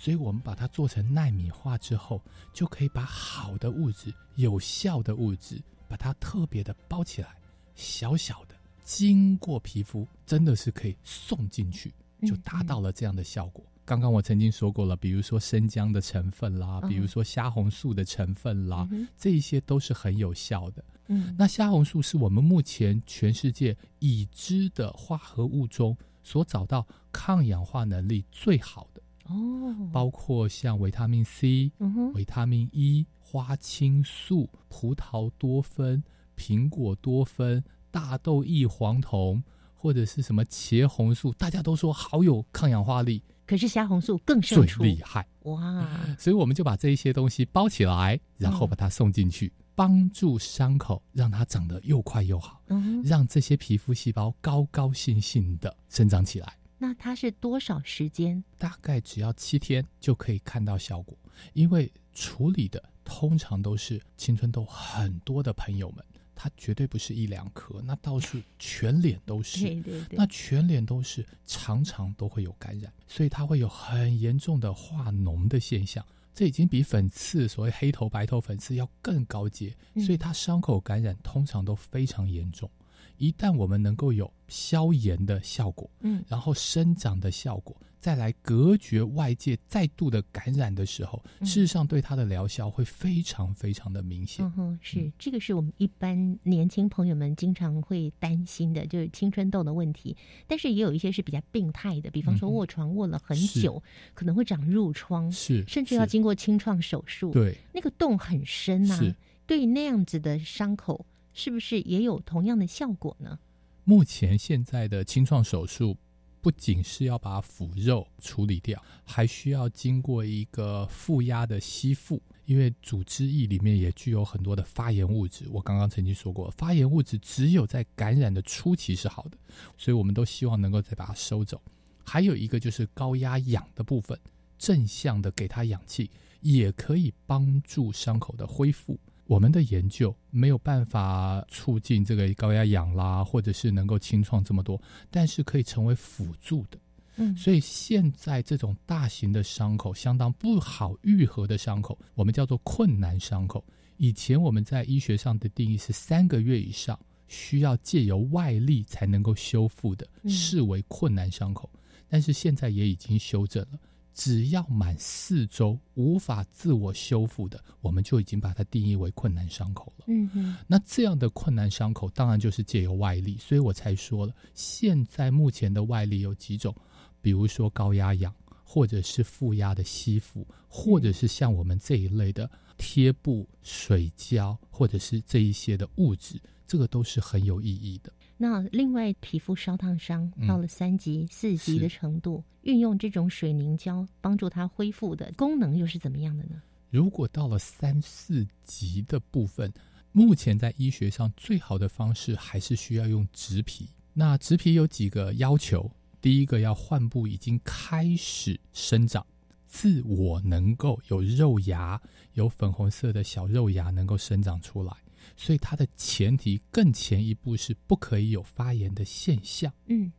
[0.00, 7.28] 所以我们把它做成纳米化之后，就可以把好的物质、有效的物质，把它特别的包起来，
[7.74, 13.64] 小小的，经过皮肤，真的是可以送进去，就达到了这样的效果。
[13.84, 20.84] 刚刚我曾经说过了，比如说生姜的成分啦，比如说虾红素的成分啦，这一些都是很有效的。
[21.06, 31.70] 嗯，那虾红素是我们目前全世界已知的化合物中所找到抗氧化能力最好的哦，包括像维他命 C、
[32.14, 36.02] 维他命 E、花青素、葡萄多酚、
[36.36, 39.42] 苹果多酚、大豆异黄酮，
[39.74, 43.22] 或者是什么茄红素，大家都说好有抗氧化力。
[43.46, 45.88] 可是虾红素更胜出，最厉害哇！
[46.18, 56.57] 所以我们就把这一些东西包起来，然后把它送进去，帮助伤口让它长得又快又好，嗯，让这些皮肤细胞高高兴兴的生长起来。
[56.78, 58.42] 那它是多少时间？
[58.56, 61.18] 大概只要七天就可以看到效果，
[61.52, 66.04] 因为处理的通常都是青春痘很多的朋友们。
[66.40, 69.60] 它绝对不是一两颗，那到处全脸都是。
[69.60, 76.06] 对对对，那全脸都是，常常都会有感染，所以它会有很严重的化脓的现象。
[76.32, 82.70] 这已经比粉刺，所谓黑头白头粉刺要更高阶，所以它伤口感染通常都非常严重。
[83.18, 87.76] 一旦我们能够有消炎的效果，嗯，然后生长的效果。
[88.00, 94.46] 再来隔绝外界再度的感染的时候，事实上对它的疗效会非常非常的明显。
[94.46, 100.16] 嗯哼，是这个是我们一般年轻朋友们经常会担心的，就是青春痘的问题。
[100.46, 103.82] 但是也有一些是比较病态的，比方说卧床卧了很久，
[104.14, 107.32] 可能会长褥疮，是甚至要经过清创手术。
[107.32, 109.12] 对，那个洞很深呐，是
[109.44, 111.04] 对那样子的伤口，
[111.38, 113.38] 是不是也有同样的效果呢？
[113.84, 115.96] 目前现在的清创手术。
[116.40, 125.46] 不仅是要把腐肉处理掉，还需要经过一个负压的吸附，因为组织液里面也具有很多的发炎物质。
[125.50, 129.36] 我刚刚曾经说过，发炎物质只有在感染的初期是好的，
[129.76, 131.60] 所以我们都希望能够再把它收走。
[132.04, 134.18] 还有一个就是高压氧的部分，
[134.56, 136.08] 正向的给它氧气，
[136.40, 138.98] 也可以帮助伤口的恢复。
[139.28, 146.78] 我们的研究没有办法促进这个高压氧啦，或者是能够清创这么多，但是可以成为辅助的。
[147.16, 153.62] 嗯，所以现在这种大型的伤口，相当不好愈合的伤口，我们叫做困难伤口。
[153.98, 161.68] 以前我们在医学上的定义是三个月以上需要借由外力才能够修复的，视为困难伤口。
[162.08, 163.78] 但是现在也已经修正了。
[164.18, 170.06] 只要满四周无法自我修复的，我们就已经把它定义为困难伤口了。
[170.08, 176.74] 嗯哼，那这样的困难伤口当然就是借由外力，所以我才说了，现在目前的外力有几种，
[177.22, 188.12] 比如说高压氧，或者是负压的吸附，或者是像我们这一类的贴布、水胶，或者是这一些的物质，这个都是很有意义的。
[188.40, 196.62] 那另外，皮肤烧烫伤到了三级、四级的程度，运用这种水凝胶帮助它恢复的功能又是怎么样的呢？
[196.88, 199.72] 如果到了三四级的部分，
[200.12, 203.88] 目前在医学上最好的方式还是需要用植皮。
[204.14, 209.26] 那植皮有几个要求：第一个，要患部已经开始生长，
[209.66, 212.00] 自我能够有肉芽，
[212.34, 214.92] 有粉红色的小肉芽能够生长出来。
[215.40, 219.72] 所以它的前提更前一步是不可以有发炎的现象。
[219.86, 220.12] 嗯，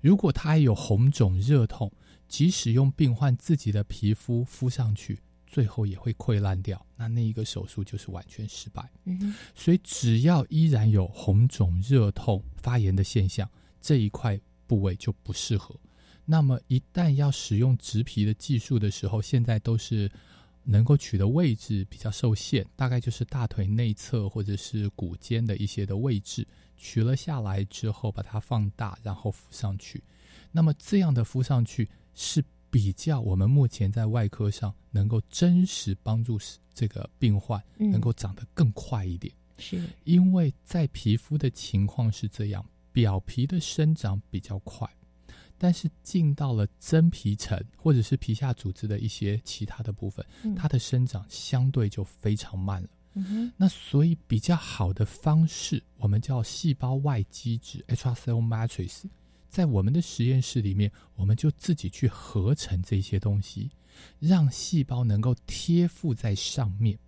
[0.00, 1.92] 如果它还有红肿热痛，
[2.26, 8.90] 即使用病患自己的皮肤敷上去，最后也会溃烂掉，那那一个手术就是完全失败。
[9.04, 13.46] 嗯，所以只要依然有红肿热痛、发炎的现象，
[13.82, 15.78] 这一块部位就不适合。
[16.24, 20.10] 那么一旦要使用植皮的技术的时候，现在都是。
[20.64, 30.02] 能够取的位置比较受限，大概就是大腿内侧或者是骨尖的一些的位置，取了下来之后，把它放大，然后敷上去。
[30.50, 36.38] 那么这样的敷上去是比较我们目前在外科上能够真实帮助
[36.72, 39.32] 这个病患能够长得更快一点。
[39.58, 44.88] 是因为在皮肤的情况是这样，表皮的生长比较快。
[45.58, 50.24] 但是进到了真皮层或者是皮下组织的一些其他的部分，
[50.56, 52.88] 它的生长相对就非常慢了。
[53.56, 59.04] 那所以比较好的方式，我们叫细胞外基质 （extracellular matrix），
[59.48, 63.70] 在我们的实验室里面，我们就自己去合成这些东西，
[64.18, 66.98] 让细胞能够贴附在上面。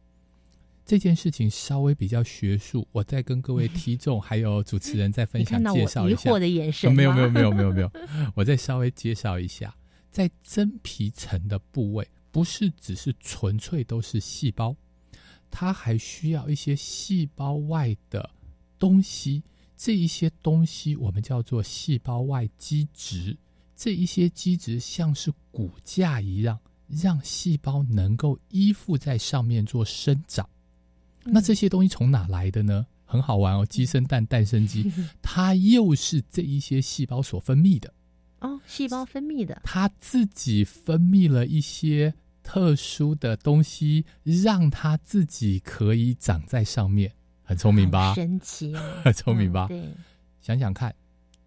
[0.86, 6.30] 这件事情稍微比较学术，我再跟各位 听众还有主持人再分享介绍一下。
[6.30, 7.90] 疑惑的眼神，没有没有没有没有没有，
[8.36, 9.74] 我再稍微介绍一下，
[10.12, 14.76] 在真皮层的部位，不是只是纯粹都是细胞，
[15.50, 18.30] 它还需要一些细胞外的
[18.78, 19.42] 东西。
[19.76, 23.36] 这一些东西我们叫做细胞外基质，
[23.74, 26.56] 这一些基质像是骨架一样，
[26.88, 30.48] 让细胞能够依附在上面做生长。
[31.26, 32.86] 那这些东西从哪来的呢？
[33.08, 34.90] 很好玩哦，鸡生蛋，蛋生鸡，
[35.22, 37.92] 它又是这一些细胞所分泌的
[38.40, 42.12] 哦，细胞分泌的，它自己分泌了一些
[42.42, 47.12] 特殊的东西，让它自己可以长在上面，
[47.44, 48.12] 很聪明吧？
[48.14, 49.68] 神奇啊， 很聪明吧？
[49.68, 49.88] 对，
[50.40, 50.92] 想想看，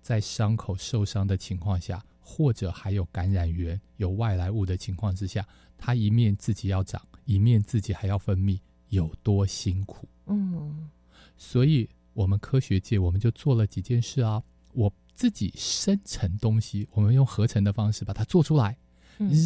[0.01, 5.45] 在伤口受伤的情况下，或者还有感染源、有外来物的情况之下，
[5.77, 8.57] 它一面自己要长，一面自己还要分泌。
[8.89, 10.07] 有多辛苦？
[10.27, 10.89] 嗯，
[11.37, 14.43] 所以我们科学界我们就做了几件事啊。
[14.73, 18.77] 我自己生成东西，我们用合成的方式把它做出来，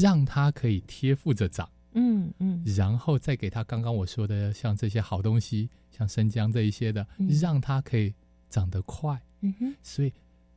[0.01, 1.69] 让它可以贴附着长。
[1.93, 7.07] 嗯嗯，然后再给它刚刚我说的像这些好东西，像生姜这一些的，
[7.41, 8.13] 让它可以
[8.49, 9.21] 长得快。
[9.41, 10.11] 嗯哼，所以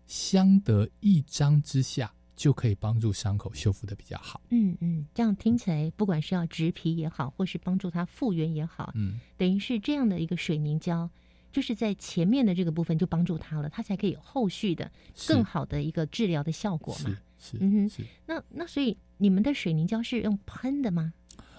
[0.07, 2.13] 相得益彰之下。
[2.37, 4.41] 就可以帮助伤口修复的比较好。
[4.51, 11.09] 嗯嗯，这样听起来，不管是要植皮也好，或是帮助它复原也好，嗯，等于是这样的一个水凝胶，
[11.51, 14.93] 就是在前面的这个部分就帮助它了，它才可以有后续的
[15.27, 17.17] 更好的一个治疗的效果嘛。
[17.39, 21.15] 是，嗯哼，那那所以你们的水凝胶是用喷的吗？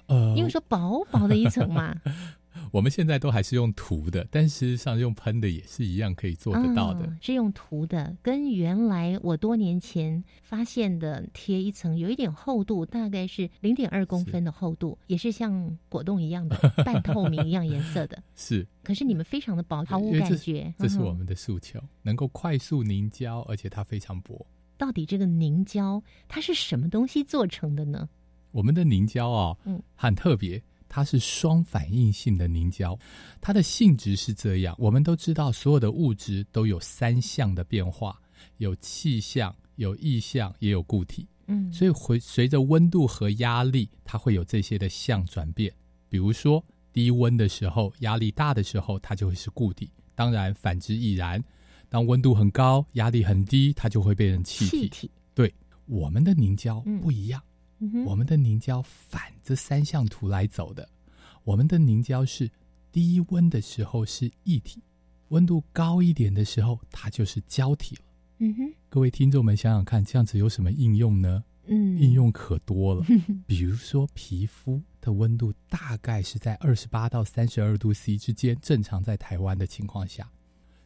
[0.06, 1.94] 呃，因为说薄薄的一层嘛。
[2.72, 7.12] 我们现在都还是用涂的，但事实上用喷的也是一样可以做得到的。
[7.22, 18.22] 是用涂的，跟原来我多年前发现的贴一层有一点厚度，大概是零点二公分的厚度，也是像果冻一样的 半透明一样颜色的。
[18.36, 20.74] 是，可是你们非常的薄，毫无感觉。
[20.78, 24.46] 这是我们的诉求，能够快速凝胶，而且它非常薄。
[24.78, 28.08] 到底这个凝胶它是什么东西做成的呢？
[28.52, 30.62] 我们的凝胶啊，嗯，很特别。
[30.90, 32.98] 它是双反应性的凝胶，
[33.42, 34.76] 它的性质是这样。
[34.78, 38.20] 我们都知道，所有的物质都有三项的变化，
[38.58, 41.28] 有气象、有意象，也有固体。
[41.48, 45.74] 嗯，所以会随着温度和压力，它会有这些的相转变。
[46.10, 49.90] 比如说，低温的时候，压力大的时候，它就会是固体。
[50.14, 51.44] 当然，反之亦然。
[51.90, 54.70] 当温度很高，压力很低，它就会变成气体。
[54.70, 55.12] 气体。
[55.34, 55.54] 对，
[55.86, 57.42] 我们的凝胶不一样。
[58.06, 60.90] 我们的凝胶反着三项图来走的，
[61.44, 62.50] 我们的凝胶是
[62.92, 64.82] 低温的时候是液体，
[65.28, 68.02] 温度高一点的时候它就是胶体了。
[68.40, 71.44] 嗯哼，各位听众们想想看，这样子有什么应用呢？
[71.68, 73.06] 嗯，应用可多了。
[73.46, 80.28] 比如说皮肤的温度大概是在二十八到三十二度 C 之间，正常在台湾的情况下，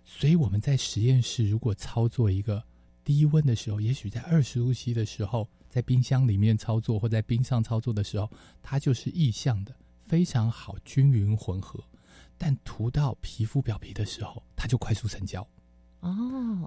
[0.04, 2.62] 所以我们在实验室如果操作一个
[3.04, 5.48] 低温的时候，也许在二十度 C 的时候。
[5.72, 8.30] 在冰箱里面操作或在冰上操作的时候，
[8.62, 9.74] 它就是异向的，
[10.06, 11.82] 非常好均匀混合。
[12.38, 15.42] 但涂到皮肤表皮的时候，它就快速成胶。
[16.02, 16.10] 哦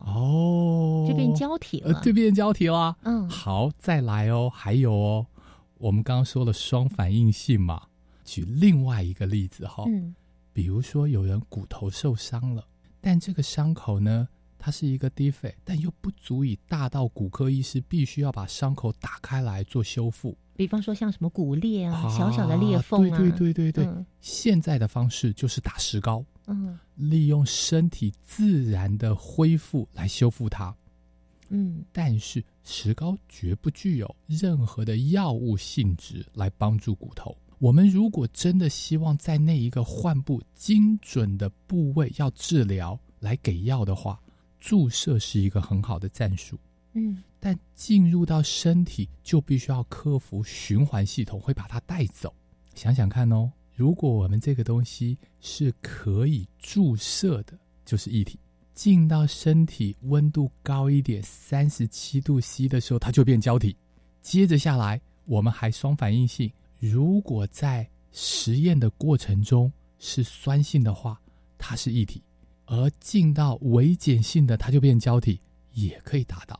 [0.06, 2.96] 哦，就变胶体了，就，变胶体了。
[3.02, 5.26] 嗯，好，再来哦，还有哦，
[5.74, 7.88] 我们刚刚说了双反应性嘛，
[8.24, 10.14] 举另外一个例子哈，嗯，
[10.52, 12.64] 比如说有人骨头受伤了，
[13.00, 14.28] 但这个伤口呢？
[14.64, 20.34] 它是一个低费，但又不足以大到骨科医师必须要把伤口打开来做修复。
[20.56, 24.04] 比方说像什么骨裂啊，小小的裂缝啊，对对对对对。
[24.22, 30.74] 现在的方式就是打石膏，嗯，利用身体自然的恢复来修复它。
[31.50, 37.36] 嗯，但是石膏绝不具有任何的药物性质来帮助骨头。
[37.58, 44.18] 我们如果真的希望在那一个患部精准的部位要治疗来给药的话。
[44.64, 46.58] 注射是一个很好的战术，
[46.94, 52.34] 嗯，但进入到身体就必须要克服循环系统会把它带走。
[52.74, 58.38] 想想看哦，如果我们这个东西是可以注射的，就是液体
[58.72, 63.76] 进到身体，温度高一点，三十七度 C 的时候，它就变胶体。
[64.22, 71.20] 接着下来，我们还双反应性，如果在实验的过程中是酸性的话，
[71.58, 72.22] 它是液体。
[72.74, 75.40] 而进到微碱性的，它就变胶体，
[75.72, 76.58] 也可以达到。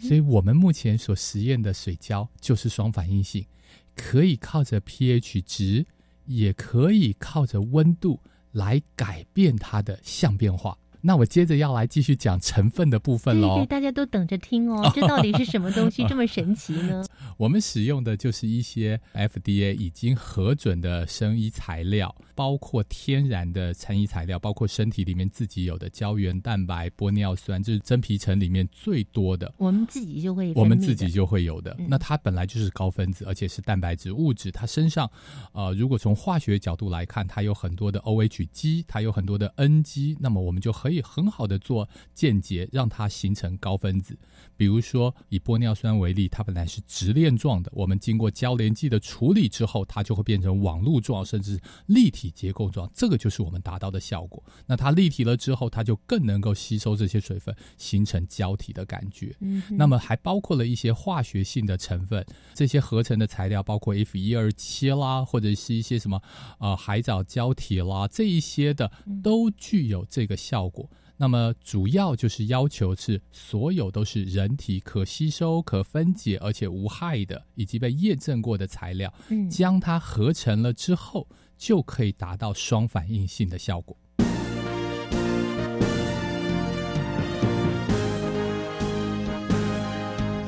[0.00, 3.46] 所以，我们目前所实验的水胶就是双反应性，
[3.94, 5.86] 可以靠着 pH 值，
[6.26, 8.20] 也可以靠着温度
[8.52, 10.76] 来改变它的相变化。
[11.06, 13.54] 那我接着要来继续讲成分的部分喽。
[13.58, 17.04] 对对，大家都等着听哦，这到底是什么东西这么神奇呢？
[17.38, 29.54] 我们使用的就是一些 FDA 已经核准的生医材料，包括天然的成衣材料，包括身体里面自己有的胶原蛋白、玻尿酸，这是真皮层里面最多的。
[29.58, 31.76] 我们自己就会，我们自己就会有的。
[31.78, 34.50] 嗯那它本来就是高分子，而且是蛋白质物质。
[34.50, 35.08] 它身上，
[35.52, 44.18] 呃，如果从化学角度来看，它有很多的 OH 基，它有很多的 N 基，那么我们就可以以很好的做间接，让它形成高分子。
[44.56, 52.90] 比如说以玻尿酸为例，它本来是直链状的，我们经过交联剂的处理之后，它就会变成网路状，甚至立体结构状。
[52.94, 54.42] 这个就是我们达到的效果。
[54.66, 59.36] 那它立体了之后，它就更能够吸收这些水分，形成胶体的感觉。
[59.40, 62.24] 嗯那么还包括了一些化学性的成分，
[62.54, 66.22] 这些合成的材料包括 F 一二七啦，或者是一些什么
[66.58, 68.90] 呃海藻胶体啦，这一些的
[69.22, 70.85] 都具有这个效果。
[71.18, 83.96] 那么主要就是要求是所有都是人体可吸收、可分解而且无害的，以及被验证过的材料，嗯将它合成了之后，就可以达到双反应性的效果。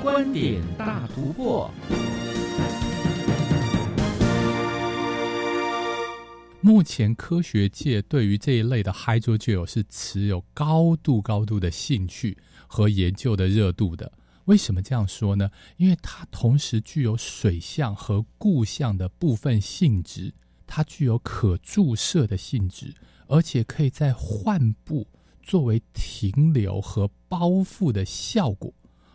[0.02, 1.70] 观点大突破。
[6.68, 14.12] 目前科学界对于这一类的 hydrogel 是持有高度高度的兴趣和研究的热度的。
[14.44, 15.50] 为什么这样说呢？
[15.78, 20.34] 因为它同时具有水相和固相的部分性质，
[20.66, 22.94] 它具有可注射的性质，
[23.28, 25.08] 而且可以在患部
[25.42, 28.70] 作为停留和包覆的效果。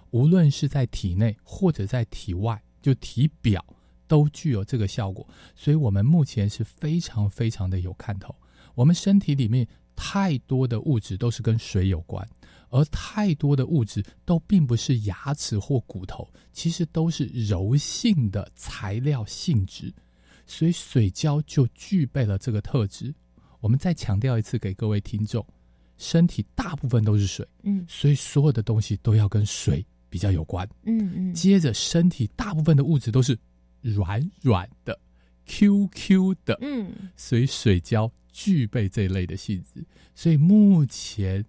[0.10, 3.64] 无论是在体内或者在体外，就体表。
[4.08, 8.34] 都具有这个效果，所以我们目前是非常非常的有看头。
[8.76, 12.28] 我们身体里面太多的物质都是跟水有关，
[12.70, 19.94] 而太多的物质都并不是牙齿或骨头，其实都是柔性的材料性质，
[20.48, 23.14] 所以水胶就具备了这个特质。
[23.60, 25.46] 我们再强调一次给各位听众：
[25.98, 30.68] 身体大部分都是水，嗯所以所有的东西都要跟水比较有关。
[30.84, 33.38] 嗯嗯，接着，身体大部分的物质都是
[33.84, 35.00] 软软的、
[35.46, 39.86] Q Q 的，嗯，所以水胶具备这一类的性质。
[40.16, 41.46] 所以目前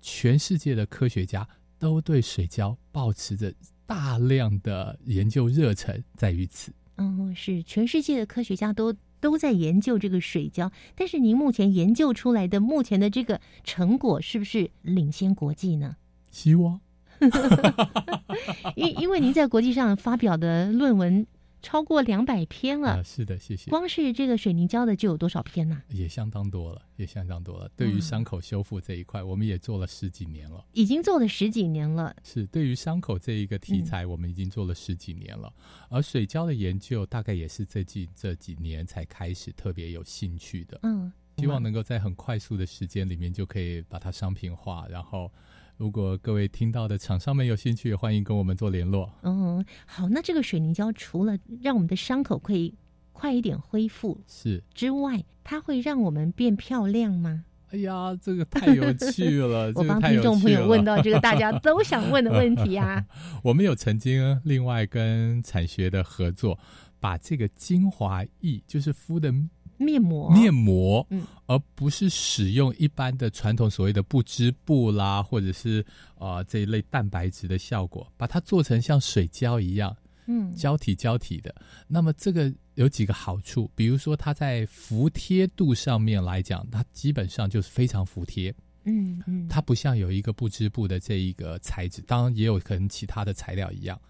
[0.00, 1.48] 全世界的科学家
[1.78, 3.54] 都对水胶保持着
[3.86, 6.72] 大量的研究热忱，在于此。
[6.96, 15.96] 嗯，是全世界的科学家都都在研究这个水胶，但是您目前研究出来的目前的这个成果是不是领先国际呢？
[16.30, 16.80] 希望，
[18.76, 21.26] 因因为您在国际上发表的论文
[21.66, 23.68] 超过两百篇了，啊，是的，谢谢。
[23.72, 27.68] 光是这个水凝胶的就有多少篇呢、也相当多了，也相当多了。
[27.74, 30.64] 对于伤口修复这一块，我们也做了十几年了。
[30.74, 32.14] 已经做了十几年了。
[32.22, 35.52] 是对于伤口这一个题材，我们已经做了十几年了。
[35.90, 40.78] 而水胶的研究，大概也是最近这几年才开始特别有兴趣的。
[40.84, 44.86] 嗯，希望能够在很快速的时间里面就可以把它商品化。
[44.88, 45.32] 然后，
[45.76, 49.12] 如果各位听到的厂商们有兴趣，也欢迎跟我们做联络。
[49.22, 52.74] 嗯，好，那这个水凝胶除了让我们的伤口可以
[53.12, 57.44] 快一点恢复是，之外，它会让我们变漂亮吗？
[57.68, 59.66] 哎呀，这个太有趣了！
[59.76, 63.04] 我这个帮听众朋友问到这个大家都想问的问题啊。
[63.44, 66.58] 我们有曾经另外跟产学的合作，
[66.98, 69.30] 把这个精华液，就是敷的
[69.78, 75.84] 面膜，面膜，嗯，而不是使用一般的传统所谓的不织布啦，或者是
[76.16, 79.96] 呃这一类蛋白质的效果，把它做成像水胶一样，
[80.26, 81.54] 嗯胶体胶体的。
[81.86, 88.54] 那么这个有几个好处，比如说它在服帖度上面来讲，它基本上就是非常服帖。
[88.88, 94.00] 嗯嗯，它不像有一个不织布的这一个材质，当然也有可能其他的材料一样。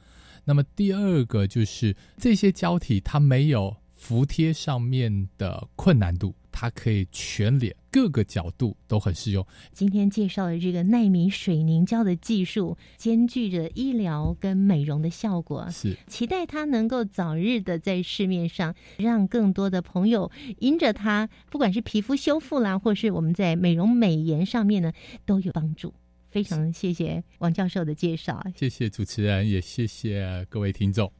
[0.45, 9.45] 那么第二个就是这些胶体它没有服帖上面的困难度，它可以全脸各个角度都很适用。
[9.73, 24.93] 今天介绍的这个纳米水凝胶的技术，兼具着医疗跟美容的效果，是期待它能够早日的在市面上，让更多的朋友因着它，不管是皮肤修复啦，或是我们在美容美颜上面呢，
[25.25, 25.93] 都有帮助。
[26.29, 28.45] 非常谢谢王教授的介绍。
[28.55, 31.11] 谢谢主持人，也谢谢各位听众。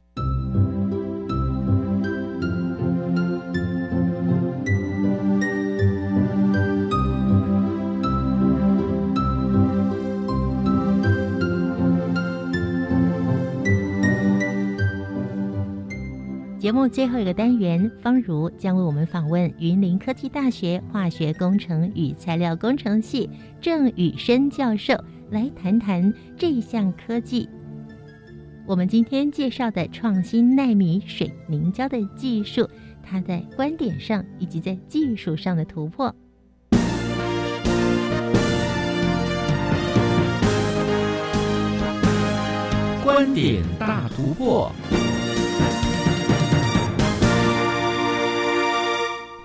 [16.67, 23.29] 节目最后一个单元，方如将为我们访问云林科技大学化学工程与材料工程系
[23.61, 25.01] 郑宇生教授，
[25.31, 27.47] 来谈谈这项科技。
[28.65, 32.69] 我们今天介绍的创新纳米水凝胶的技术，
[33.01, 36.13] 它在观点上以及在技术上的突破。
[43.05, 44.69] 观点大突破。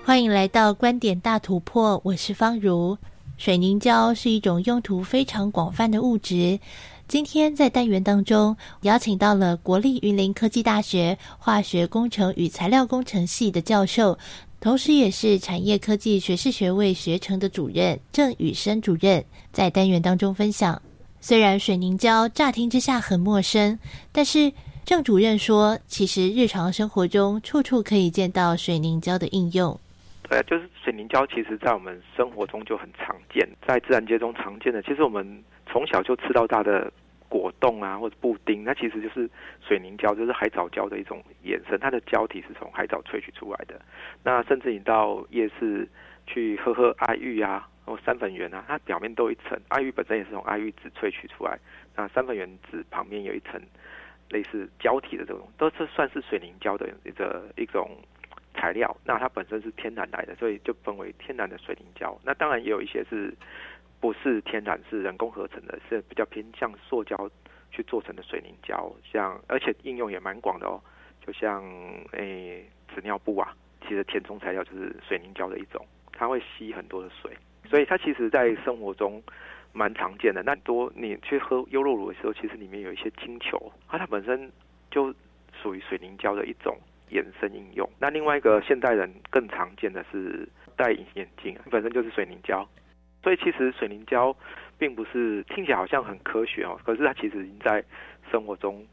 [0.05, 2.97] 欢迎来到观点大突破，我是方如。
[3.37, 6.59] 水凝胶是一种用途非常广泛的物质。
[7.07, 14.17] 今天在单元当中，邀请到了国立云林科技大学化学工程与材料工程系的教授，
[14.59, 19.23] 同时也是产业科技学士学位学程的主任郑宇生主任，
[19.53, 20.79] 在单元当中分享。
[21.21, 23.79] 虽然水凝胶乍听之下很陌生，
[24.11, 24.51] 但是
[24.83, 29.79] 郑主任说，其实日常生活中处处可以见到水凝胶的应用。
[30.33, 34.81] 对，就是水凝胶，其实在我们生活中就很常见，在自然界中常见的。
[34.81, 36.91] 其实我们从小就吃到大的
[37.29, 39.29] 果冻啊，或者布丁，那其实就是
[39.61, 41.77] 水凝胶，就是海藻胶的一种衍生。
[41.79, 43.79] 它的胶体是从海藻萃取出来的。
[44.23, 45.87] 那甚至你到夜市
[46.25, 51.59] 去喝喝爱玉啊，或三粉圆啊，它表面都有一层爱玉本身也是从爱玉籽萃取出来。
[51.95, 53.61] 那三粉圆籽旁边有一层
[54.29, 57.87] 类似胶体的这种，都是算是水凝胶的一个一种。
[58.53, 62.17] 材料，那它本身是天然来的，所以就分为天然的水凝胶。
[62.23, 63.33] 那当然也有一些是
[63.99, 67.29] 不是天然，是人工合成的，是比较偏向塑胶
[67.71, 68.93] 去做成的水凝胶。
[69.03, 70.79] 像而且应用也蛮广的哦，
[71.25, 71.63] 就像
[72.11, 77.35] 诶纸尿布啊，其实填充材料就是水凝胶的一种，它会吸很多的水，
[77.65, 79.21] 所以它其实在生活中
[79.71, 80.43] 蛮常见的。
[80.43, 84.51] 那多你去喝优酪乳的时候，其实里面有一些晶球，它它本身
[84.91, 85.13] 就
[85.61, 86.77] 属于水凝胶的一种。
[87.13, 87.89] 延伸应用。
[87.99, 92.67] 那另外一个现代人更常见的是戴隐形眼镜，本身就是水凝胶。
[93.23, 94.35] 所以其实水凝胶
[94.77, 97.81] 并不是听起来好像很科学哦，可是它其实已经在
[98.29, 98.85] 生活中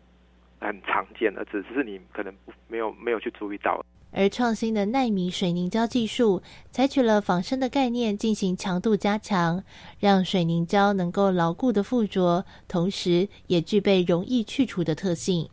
[0.60, 2.32] 很常见了，只是你可能
[2.68, 3.84] 没有没有去注意到。
[4.12, 9.62] 而创新的纳米水凝胶技术，采取了仿生的概念进行强度加强，
[10.00, 15.48] 让水凝胶能够牢固的附着，同时也具备容易去除的特性。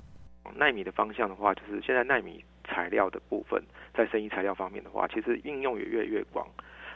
[0.56, 2.44] 纳米的方向的话，就是现在纳米。
[2.68, 3.64] 材料的部分，
[3.94, 6.48] 在生意材料方面的话，其实应用也越来越广。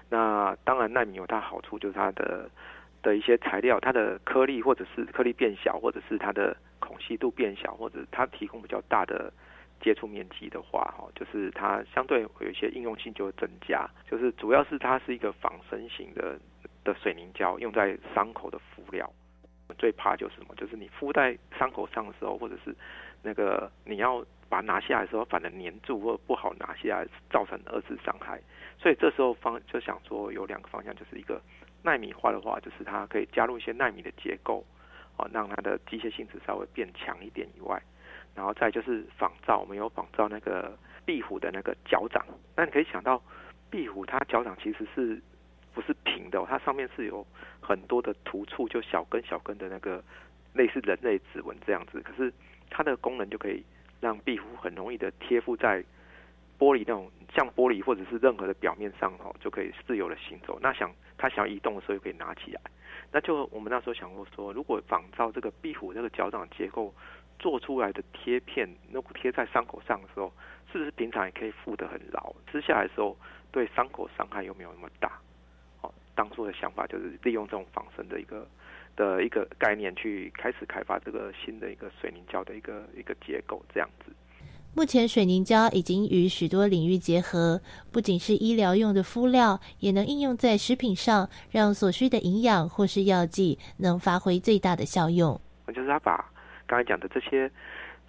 [0.09, 2.49] 那当然，纳米有它好处，就是它的
[3.01, 9.31] 的一些材料，它的颗粒或者是颗粒变小，或者是它的孔隙度变小，或者它提供比较大的
[9.79, 13.89] 接触面积的话，哈，就是它相对有一些应用性就会增加。
[14.09, 16.37] 就是主要是它是一个仿生型的
[16.83, 19.09] 的水凝胶，用在伤口的敷料。
[19.77, 20.53] 最怕就是什么？
[20.57, 22.75] 就是你敷在伤口上的时候，或者是
[23.23, 24.21] 那个你要。
[24.51, 28.37] 把它拿下来的时候，反而粘住或不好拿下来，造成二次伤害。
[28.77, 31.41] 所以这时候方就想说有两个方向，就是一个
[31.81, 34.65] 纳米化的话，就是它可以加入一些纳米的结构，
[35.15, 37.81] 哦，让它的机械性质稍微变强一点以外，
[38.35, 42.25] 然后再就是仿造，我们有仿造那个壁虎的那个脚掌。
[42.53, 43.23] 那你可以想到，
[43.69, 45.21] 壁虎它脚掌其实是
[45.73, 46.45] 不是平的？
[46.49, 47.25] 它上面是有
[47.61, 50.03] 很多的突触，就小根小根的那个
[50.53, 52.01] 类似人类指纹这样子。
[52.01, 52.33] 可是
[52.69, 53.63] 它的功能就可以。
[54.01, 55.81] 让壁虎很容易的贴附在
[56.59, 60.59] 玻璃那种像玻璃或者是任何的表面上哦，就可以自由的行走。
[60.61, 62.59] 那想它想移动的时候，就可以拿起来。
[63.11, 66.93] 那就我们那时候想过说，如果仿照这个壁虎这个脚掌结构
[67.39, 70.31] 做出来的贴片，如果贴在伤口上的时候，
[70.71, 72.33] 是不是平常也可以附得很牢？
[72.51, 73.15] 撕下来的时候，
[73.51, 75.19] 对伤口伤害又没有那么大？
[75.81, 78.47] 哦，当初的想法就是利用这种仿生的一个。
[78.95, 84.11] 的一个概念去开始开发这个新的一个水凝胶的一个一个结构，这样子。
[84.73, 87.59] 目前水凝胶已经与许多领域结合，
[87.91, 95.39] 不仅是医疗用的敷料，也能应用在食品上，让所需的营养或是药剂能发挥最大的效用。
[95.73, 96.23] 就是他把
[96.65, 97.51] 刚才讲的这些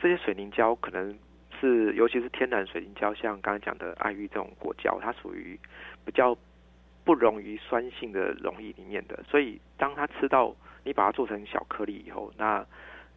[0.01, 1.13] 这些水凝胶，可能
[1.61, 5.59] 是尤其是天然水凝胶，像刚才讲的爱玉这种果胶，它属于
[6.05, 6.37] 比较
[7.03, 10.55] 不溶于酸性的溶液里面的，所以当它吃到
[10.85, 12.65] 你把它做成小颗粒以后，那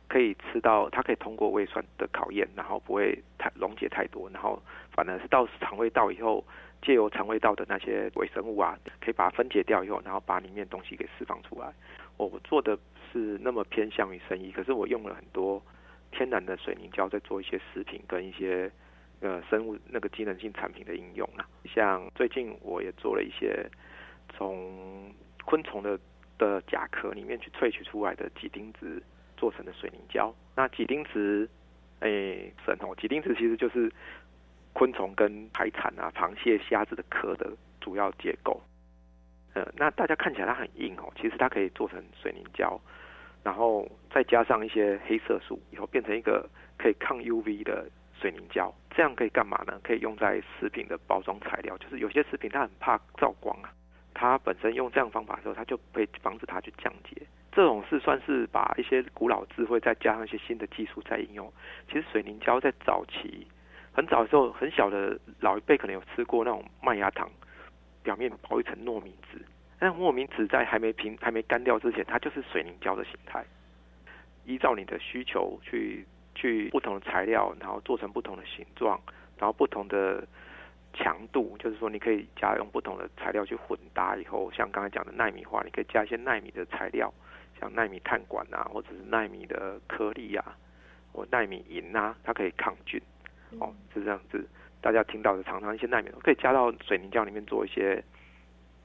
[0.08, 4.62] 可以吃到，它可以通过胃酸的考验，然后不会太溶解太多，然后
[4.92, 6.46] 反而是到肠胃道以后，
[6.84, 11.74] 借由肠胃道的那些微生物啊，可以把它分解掉以后，然后把里面东西给释放出来。
[12.18, 12.78] 我做的
[13.12, 15.60] 是那么偏向于生意，可是我用了很多
[16.12, 18.72] 天然的水凝胶在做一些食品跟一些
[19.22, 23.68] 呃生物那个机能性产品的应用啊，像最近我也做了一些
[24.30, 25.12] 从
[25.46, 26.00] 昆虫的。
[26.38, 29.02] 的甲壳里面去萃取出来的几丁质
[29.38, 30.34] 做成的水凝胶。
[30.56, 31.50] 那几丁质，
[32.00, 32.10] 哎，
[32.66, 33.92] 神哦，几丁质其实就是
[34.74, 38.62] 昆虫跟海产啊、螃蟹、虾子的壳的主要结构。
[39.54, 42.80] 呃，那大家看起来它很硬哦，其实它可以做成水凝胶，
[43.44, 48.74] 然后再加上一些黑色素，以后变成一个可以抗 UV 的水凝胶。
[48.92, 49.80] 这样可以干嘛呢？
[49.84, 53.72] 可以用在食品的包装材料，就是有些食品它很怕照光啊，
[54.16, 57.22] 它本身用这样方法的时候，它就可以防止它去降解。
[57.52, 61.54] 这种是算是把一些古老智慧再加上一些新的技术再应用。
[61.88, 63.46] 其实水凝胶在早期
[63.94, 67.30] 很早的时候，很小的老一辈可能有吃过那种麦芽糖，
[68.02, 69.40] 表面包一层糯米纸，
[69.80, 73.46] 那糯米纸在还没平还没干掉之前，它就是水凝胶的形态。
[74.46, 76.06] 依照你的需求去。
[76.38, 79.00] 去不同的材料，然后做成不同的形状，
[79.38, 80.22] 然后不同的
[80.96, 87.14] 强度，就是说你可以加用不同的材料去混搭，以后像刚才讲的纳米化，你可以加一些纳米的材料，
[87.60, 90.58] 像纳米碳管啊，或者是纳米的颗粒啊，
[91.12, 93.00] 或纳米银啊，它可以抗菌。
[93.60, 94.44] 哦，是这样子。
[94.82, 98.04] 大家听到的常常一些纳米可以加到水凝胶里面做一些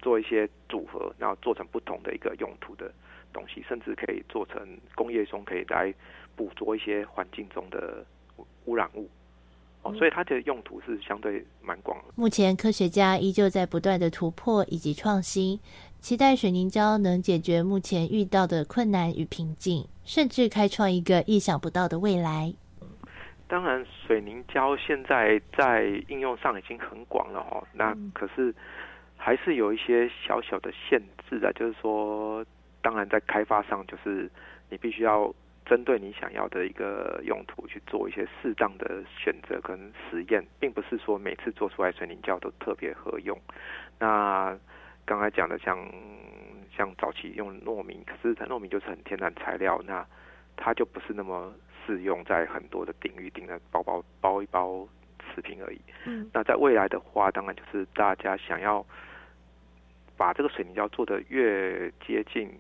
[0.01, 2.93] 做一些组合，然后做成不同的一个用途的
[3.33, 5.95] 东西，甚至可以做成工业中可以来。
[6.37, 8.03] 捕捉一些环境中的
[8.65, 9.11] 污染物，
[9.83, 12.13] 哦，所以它的用途是相对蛮广的。
[12.15, 15.59] 目前科学家依旧在不断的突破以及创新，
[16.01, 22.53] 期待水凝胶能解决目前遇到的困难与瓶颈，甚至开创一个意想不到的未来。
[23.49, 28.55] 当然，水凝胶现在在应用上已经很广了哦，那可是
[29.17, 32.45] 还是有一些小小的限制的，就是说，
[32.83, 34.31] 当然在开发上，就是
[34.69, 35.35] 你必须要。
[35.71, 39.79] 针对你想要的一个用途去做一些适当的选择跟
[40.11, 43.39] 实验，并不是说每次做出来水凝胶都特别合用。
[43.97, 44.59] 那
[45.07, 45.79] 刚才讲的像
[46.77, 50.05] 像早期用糯米，可是糯米就是很天然材料，那
[50.57, 51.55] 它就不是那么
[51.87, 54.89] 适用在很多的领域，顶的包包包一包
[55.33, 55.81] 食品而已。
[56.05, 58.85] 嗯，那在未来的话，当然就是大家想要
[60.17, 62.51] 把这个水凝胶做的越接近。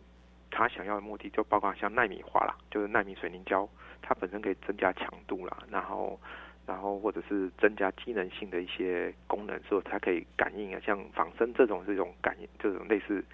[0.50, 3.68] 他想要的目的就包括像纳米化啦，就是纳米水凝胶，
[4.02, 6.18] 它本身可以增加强度啦，然后，
[6.66, 13.24] 然后或者是增加机能性的一些功能，所以它可以感应啊，像仿生这种这种感应，这种类似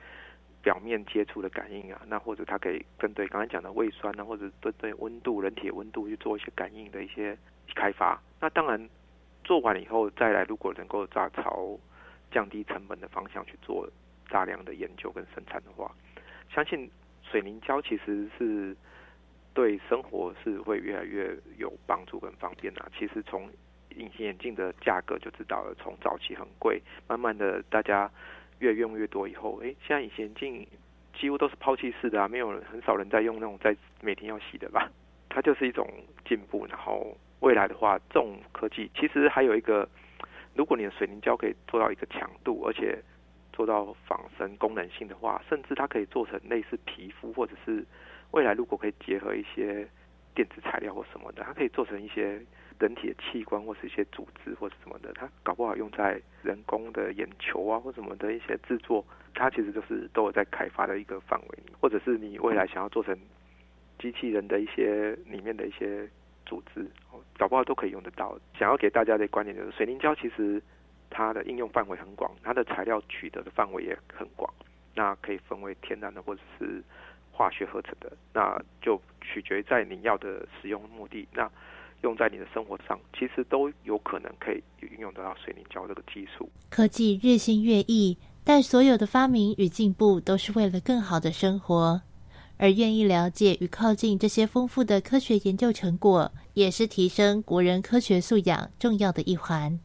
[0.63, 7.37] 表面接触的感应啊，那或者它可以针对刚才讲的胃酸啊，或者针对温度、人体温度去做一些感应的一些
[7.75, 8.21] 开发。
[8.41, 8.89] 那当然
[9.43, 11.79] 做完以后再来，如果能够在朝
[12.31, 13.89] 降低成本的方向去做
[14.29, 15.91] 大量的研究跟生产的话，
[16.55, 16.91] 相信。
[17.31, 18.77] 水凝胶其实是
[19.53, 22.89] 对生活是会越来越有帮助跟方便啊。
[22.99, 23.49] 其实从
[23.97, 28.11] 隐形眼镜的价格就知道了，从早期很贵，慢慢的大家
[28.59, 30.67] 越用越多以后，哎，现在隐形眼镜
[31.19, 34.91] 几乎都是抛弃式的啊，没有人很少人在用那种在每天要洗的吧？
[35.29, 35.89] 它就是一种
[36.27, 36.67] 进步。
[36.67, 39.89] 然后未来的话，这种科技其实还有一个，
[40.55, 43.03] 如果你的水凝胶可以做到一个强度，而且
[43.57, 47.83] 做到仿生功能性的话，甚至它可以做成类似皮肤，或者是
[48.33, 49.89] 未来如果可以结合一些
[50.35, 52.39] 电子材料或什么的，它可以做成一些
[52.79, 59.03] 人体的器官或是一些组织或者什么的，它搞不好用在人工的眼球啊或什么的一些制作，
[59.33, 63.19] 它其实就是都有在开发的一个范围，或者是你未来想要做成
[63.99, 66.07] 机器人的一些里面的一些
[66.45, 66.87] 组织，
[67.39, 68.39] 搞不好都可以用得到。
[68.59, 70.63] 想要给大家的观点就是，水凝胶其实。
[71.11, 74.53] 它的应用范围很广，它的材料取得的范围也很广，
[74.95, 76.83] 那可以分为天然的或者是
[77.33, 81.27] 化学合成的，那就取决在你要的使用目的。
[81.33, 81.51] 那
[82.03, 86.49] 用在你的生活上，其实都有可能可以运用得到水凝胶这个技术。
[86.69, 92.03] 科技日新月异，但所有的发明与进步都是为了更好的生活，
[92.59, 99.81] 而愿意了解与靠近这些丰富的科学研究成果，也是提升国人科学素养重要的一环。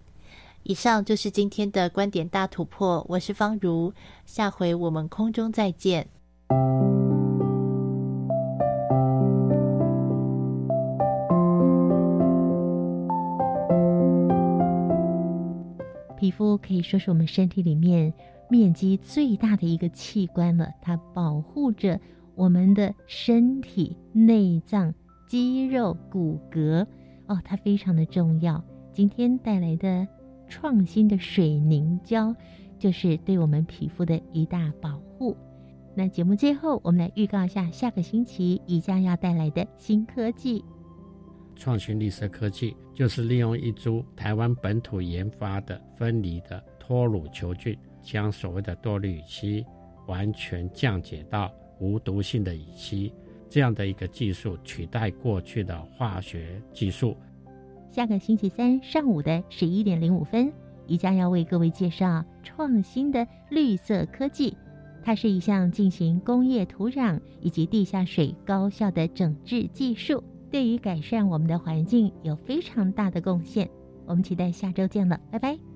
[0.64, 3.92] 以上就是今天的观点大突破，我是方如，
[4.26, 6.08] 下回我们空中再见。
[16.16, 18.14] 皮肤可以说是我们身体里面
[18.48, 22.00] 面积最大的一个器官了，它保护着
[22.36, 24.94] 我们的身体内脏、
[25.28, 26.86] 肌肉、骨骼，
[27.26, 28.64] 哦，它非常的重要。
[28.94, 30.08] 今天带来的。
[30.52, 32.36] 创新的水凝胶
[32.78, 35.38] 就是对我们皮肤的一大保护。
[35.96, 40.64] 那节目最后，我们来预告一下下个星期即将要带来的新科技。
[41.56, 49.66] 创新绿色科技就是利用一株台湾本土研发的分离的脱乳球菌，将所谓的多氯乙烯
[50.08, 51.50] 完全降解到
[51.80, 53.14] 无毒性的乙烯，
[53.50, 57.16] 这样的一个技术取代过去的化学技术。
[57.92, 60.52] 下个星期三上午的十一点零五分，
[60.88, 64.56] 宜家要为各位介绍创新的绿色科技。
[65.04, 73.70] 它是一项进行工业土壤以及地下水高效的整治技术，对于改善我们的环境有非常大的贡献。
[74.06, 75.71] 我们期待下周见了，拜拜。